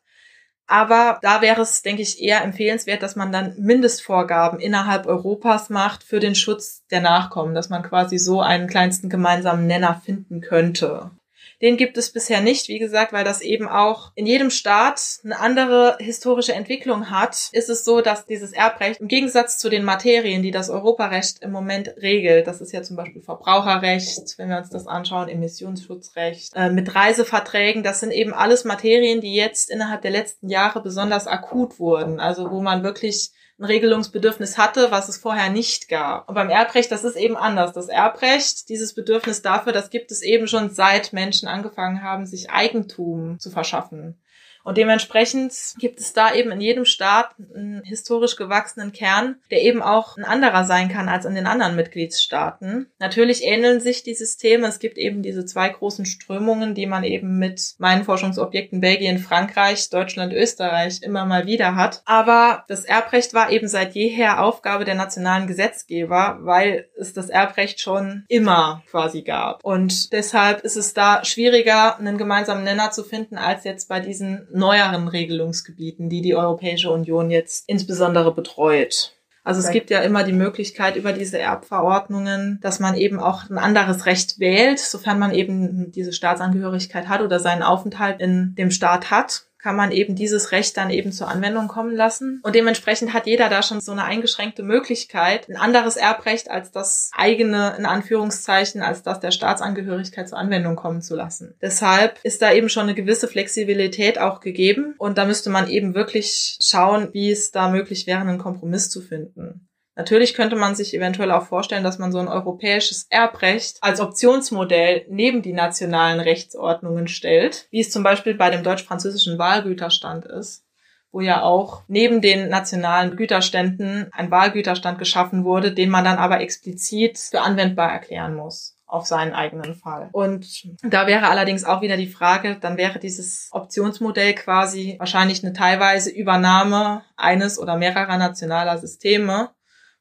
aber 0.68 1.18
da 1.22 1.40
wäre 1.40 1.62
es, 1.62 1.80
denke 1.80 2.02
ich, 2.02 2.22
eher 2.22 2.44
empfehlenswert, 2.44 3.02
dass 3.02 3.16
man 3.16 3.32
dann 3.32 3.54
Mindestvorgaben 3.58 4.60
innerhalb 4.60 5.06
Europas 5.06 5.70
macht 5.70 6.04
für 6.04 6.20
den 6.20 6.34
Schutz 6.34 6.86
der 6.90 7.00
Nachkommen, 7.00 7.54
dass 7.54 7.70
man 7.70 7.82
quasi 7.82 8.18
so 8.18 8.42
einen 8.42 8.68
kleinsten 8.68 9.08
gemeinsamen 9.08 9.66
Nenner 9.66 10.00
finden 10.04 10.42
könnte. 10.42 11.10
Den 11.60 11.76
gibt 11.76 11.98
es 11.98 12.12
bisher 12.12 12.40
nicht, 12.40 12.68
wie 12.68 12.78
gesagt, 12.78 13.12
weil 13.12 13.24
das 13.24 13.40
eben 13.40 13.68
auch 13.68 14.12
in 14.14 14.26
jedem 14.26 14.50
Staat 14.50 15.00
eine 15.24 15.40
andere 15.40 15.96
historische 15.98 16.52
Entwicklung 16.52 17.10
hat. 17.10 17.48
Ist 17.52 17.68
es 17.68 17.84
so, 17.84 18.00
dass 18.00 18.26
dieses 18.26 18.52
Erbrecht 18.52 19.00
im 19.00 19.08
Gegensatz 19.08 19.58
zu 19.58 19.68
den 19.68 19.84
Materien, 19.84 20.42
die 20.42 20.52
das 20.52 20.70
Europarecht 20.70 21.42
im 21.42 21.50
Moment 21.50 21.94
regelt, 22.00 22.46
das 22.46 22.60
ist 22.60 22.72
ja 22.72 22.82
zum 22.82 22.96
Beispiel 22.96 23.22
Verbraucherrecht, 23.22 24.38
wenn 24.38 24.50
wir 24.50 24.58
uns 24.58 24.70
das 24.70 24.86
anschauen, 24.86 25.28
Emissionsschutzrecht, 25.28 26.52
äh, 26.54 26.70
mit 26.70 26.94
Reiseverträgen, 26.94 27.82
das 27.82 28.00
sind 28.00 28.12
eben 28.12 28.32
alles 28.32 28.64
Materien, 28.64 29.20
die 29.20 29.34
jetzt 29.34 29.70
innerhalb 29.70 30.02
der 30.02 30.12
letzten 30.12 30.48
Jahre 30.48 30.80
besonders 30.80 31.26
akut 31.26 31.80
wurden. 31.80 32.20
Also 32.20 32.50
wo 32.50 32.60
man 32.60 32.84
wirklich 32.84 33.32
ein 33.58 33.64
Regelungsbedürfnis 33.64 34.56
hatte, 34.56 34.90
was 34.90 35.08
es 35.08 35.18
vorher 35.18 35.50
nicht 35.50 35.88
gab. 35.88 36.28
Und 36.28 36.34
beim 36.34 36.48
Erbrecht, 36.48 36.92
das 36.92 37.04
ist 37.04 37.16
eben 37.16 37.36
anders. 37.36 37.72
Das 37.72 37.88
Erbrecht, 37.88 38.68
dieses 38.68 38.94
Bedürfnis 38.94 39.42
dafür, 39.42 39.72
das 39.72 39.90
gibt 39.90 40.12
es 40.12 40.22
eben 40.22 40.46
schon 40.46 40.70
seit 40.70 41.12
Menschen 41.12 41.48
angefangen 41.48 42.02
haben, 42.02 42.24
sich 42.24 42.50
Eigentum 42.50 43.38
zu 43.40 43.50
verschaffen. 43.50 44.20
Und 44.68 44.76
dementsprechend 44.76 45.54
gibt 45.78 45.98
es 45.98 46.12
da 46.12 46.34
eben 46.34 46.50
in 46.50 46.60
jedem 46.60 46.84
Staat 46.84 47.30
einen 47.54 47.82
historisch 47.84 48.36
gewachsenen 48.36 48.92
Kern, 48.92 49.36
der 49.50 49.62
eben 49.62 49.80
auch 49.80 50.18
ein 50.18 50.26
anderer 50.26 50.64
sein 50.64 50.90
kann 50.90 51.08
als 51.08 51.24
in 51.24 51.34
den 51.34 51.46
anderen 51.46 51.74
Mitgliedstaaten. 51.74 52.90
Natürlich 52.98 53.44
ähneln 53.44 53.80
sich 53.80 54.02
die 54.02 54.12
Systeme. 54.12 54.66
Es 54.66 54.78
gibt 54.78 54.98
eben 54.98 55.22
diese 55.22 55.46
zwei 55.46 55.70
großen 55.70 56.04
Strömungen, 56.04 56.74
die 56.74 56.84
man 56.84 57.02
eben 57.02 57.38
mit 57.38 57.76
meinen 57.78 58.04
Forschungsobjekten 58.04 58.82
Belgien, 58.82 59.20
Frankreich, 59.20 59.88
Deutschland, 59.88 60.34
Österreich 60.34 61.00
immer 61.00 61.24
mal 61.24 61.46
wieder 61.46 61.74
hat. 61.74 62.02
Aber 62.04 62.64
das 62.68 62.84
Erbrecht 62.84 63.32
war 63.32 63.50
eben 63.50 63.68
seit 63.68 63.94
jeher 63.94 64.44
Aufgabe 64.44 64.84
der 64.84 64.96
nationalen 64.96 65.46
Gesetzgeber, 65.46 66.40
weil 66.42 66.90
es 66.98 67.14
das 67.14 67.30
Erbrecht 67.30 67.80
schon 67.80 68.26
immer 68.28 68.82
quasi 68.90 69.22
gab. 69.22 69.64
Und 69.64 70.12
deshalb 70.12 70.60
ist 70.60 70.76
es 70.76 70.92
da 70.92 71.24
schwieriger, 71.24 71.98
einen 71.98 72.18
gemeinsamen 72.18 72.64
Nenner 72.64 72.90
zu 72.90 73.02
finden, 73.02 73.38
als 73.38 73.64
jetzt 73.64 73.88
bei 73.88 74.00
diesen 74.00 74.46
neueren 74.58 75.08
Regelungsgebieten, 75.08 76.08
die 76.08 76.20
die 76.20 76.34
Europäische 76.34 76.90
Union 76.90 77.30
jetzt 77.30 77.68
insbesondere 77.68 78.34
betreut. 78.34 79.14
Also 79.44 79.60
es 79.60 79.70
gibt 79.70 79.88
ja 79.88 80.00
immer 80.00 80.24
die 80.24 80.34
Möglichkeit 80.34 80.96
über 80.96 81.14
diese 81.14 81.38
Erbverordnungen, 81.38 82.58
dass 82.60 82.80
man 82.80 82.94
eben 82.94 83.18
auch 83.18 83.48
ein 83.48 83.56
anderes 83.56 84.04
Recht 84.04 84.38
wählt, 84.38 84.78
sofern 84.78 85.18
man 85.18 85.32
eben 85.32 85.90
diese 85.90 86.12
Staatsangehörigkeit 86.12 87.08
hat 87.08 87.22
oder 87.22 87.40
seinen 87.40 87.62
Aufenthalt 87.62 88.20
in 88.20 88.54
dem 88.56 88.70
Staat 88.70 89.10
hat 89.10 89.47
kann 89.68 89.76
man 89.76 89.92
eben 89.92 90.14
dieses 90.14 90.50
Recht 90.50 90.78
dann 90.78 90.88
eben 90.88 91.12
zur 91.12 91.28
Anwendung 91.28 91.68
kommen 91.68 91.94
lassen. 91.94 92.40
Und 92.42 92.54
dementsprechend 92.54 93.12
hat 93.12 93.26
jeder 93.26 93.50
da 93.50 93.62
schon 93.62 93.82
so 93.82 93.92
eine 93.92 94.04
eingeschränkte 94.04 94.62
Möglichkeit, 94.62 95.46
ein 95.46 95.58
anderes 95.58 95.98
Erbrecht 95.98 96.50
als 96.50 96.70
das 96.70 97.10
eigene, 97.14 97.74
in 97.76 97.84
Anführungszeichen, 97.84 98.80
als 98.80 99.02
das 99.02 99.20
der 99.20 99.30
Staatsangehörigkeit 99.30 100.26
zur 100.26 100.38
Anwendung 100.38 100.74
kommen 100.74 101.02
zu 101.02 101.14
lassen. 101.14 101.54
Deshalb 101.60 102.18
ist 102.22 102.40
da 102.40 102.50
eben 102.50 102.70
schon 102.70 102.84
eine 102.84 102.94
gewisse 102.94 103.28
Flexibilität 103.28 104.18
auch 104.18 104.40
gegeben. 104.40 104.94
Und 104.96 105.18
da 105.18 105.26
müsste 105.26 105.50
man 105.50 105.68
eben 105.68 105.94
wirklich 105.94 106.56
schauen, 106.62 107.10
wie 107.12 107.30
es 107.30 107.50
da 107.50 107.68
möglich 107.68 108.06
wäre, 108.06 108.20
einen 108.20 108.38
Kompromiss 108.38 108.88
zu 108.88 109.02
finden. 109.02 109.68
Natürlich 109.98 110.34
könnte 110.34 110.54
man 110.54 110.76
sich 110.76 110.94
eventuell 110.94 111.32
auch 111.32 111.42
vorstellen, 111.42 111.82
dass 111.82 111.98
man 111.98 112.12
so 112.12 112.18
ein 112.18 112.28
europäisches 112.28 113.08
Erbrecht 113.10 113.78
als 113.80 114.00
Optionsmodell 114.00 115.04
neben 115.10 115.42
die 115.42 115.52
nationalen 115.52 116.20
Rechtsordnungen 116.20 117.08
stellt, 117.08 117.66
wie 117.72 117.80
es 117.80 117.90
zum 117.90 118.04
Beispiel 118.04 118.34
bei 118.34 118.48
dem 118.48 118.62
deutsch-französischen 118.62 119.38
Wahlgüterstand 119.38 120.24
ist 120.24 120.64
wo 121.10 121.22
ja 121.22 121.42
auch 121.42 121.84
neben 121.88 122.20
den 122.20 122.50
nationalen 122.50 123.16
Güterständen 123.16 124.08
ein 124.12 124.30
Wahlgüterstand 124.30 124.98
geschaffen 124.98 125.42
wurde, 125.42 125.72
den 125.72 125.88
man 125.88 126.04
dann 126.04 126.18
aber 126.18 126.40
explizit 126.40 127.18
für 127.18 127.40
anwendbar 127.40 127.90
erklären 127.90 128.34
muss 128.34 128.76
auf 128.86 129.06
seinen 129.06 129.32
eigenen 129.32 129.74
Fall. 129.74 130.08
Und 130.12 130.68
da 130.82 131.06
wäre 131.06 131.28
allerdings 131.28 131.64
auch 131.64 131.82
wieder 131.82 131.96
die 131.96 132.06
Frage, 132.06 132.56
dann 132.60 132.76
wäre 132.76 132.98
dieses 132.98 133.48
Optionsmodell 133.52 134.34
quasi 134.34 134.96
wahrscheinlich 134.98 135.42
eine 135.42 135.52
teilweise 135.52 136.10
Übernahme 136.10 137.02
eines 137.16 137.58
oder 137.58 137.76
mehrerer 137.76 138.16
nationaler 138.16 138.78
Systeme 138.78 139.50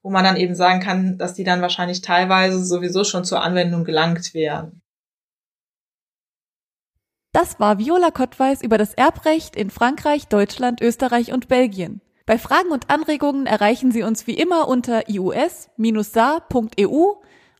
wo 0.08 0.10
man 0.10 0.24
dann 0.24 0.38
eben 0.38 0.56
sagen 0.56 0.80
kann, 0.80 1.18
dass 1.18 1.34
die 1.34 1.44
dann 1.44 1.62
wahrscheinlich 1.62 2.00
teilweise 2.00 2.64
sowieso 2.64 3.04
schon 3.04 3.26
zur 3.26 3.42
Anwendung 3.42 3.84
gelangt 3.84 4.34
wären. 4.34 4.82
Das 7.34 7.60
war 7.60 7.78
Viola 7.78 8.12
Kottweis 8.12 8.62
über 8.62 8.78
das 8.78 8.94
Erbrecht 8.94 9.58
in 9.58 9.70
Frankreich, 9.70 10.30
Deutschland, 10.30 10.80
Österreich 10.80 11.34
und 11.34 11.50
Belgien. 11.50 12.00
Bei 12.26 12.38
Fragen 12.38 12.70
und 12.70 12.90
Anregungen 12.90 13.48
erreichen 13.48 13.92
Sie 13.92 14.04
uns 14.04 14.28
wie 14.28 14.36
immer 14.36 14.70
unter 14.70 15.10
ius-sa.eu 15.10 17.16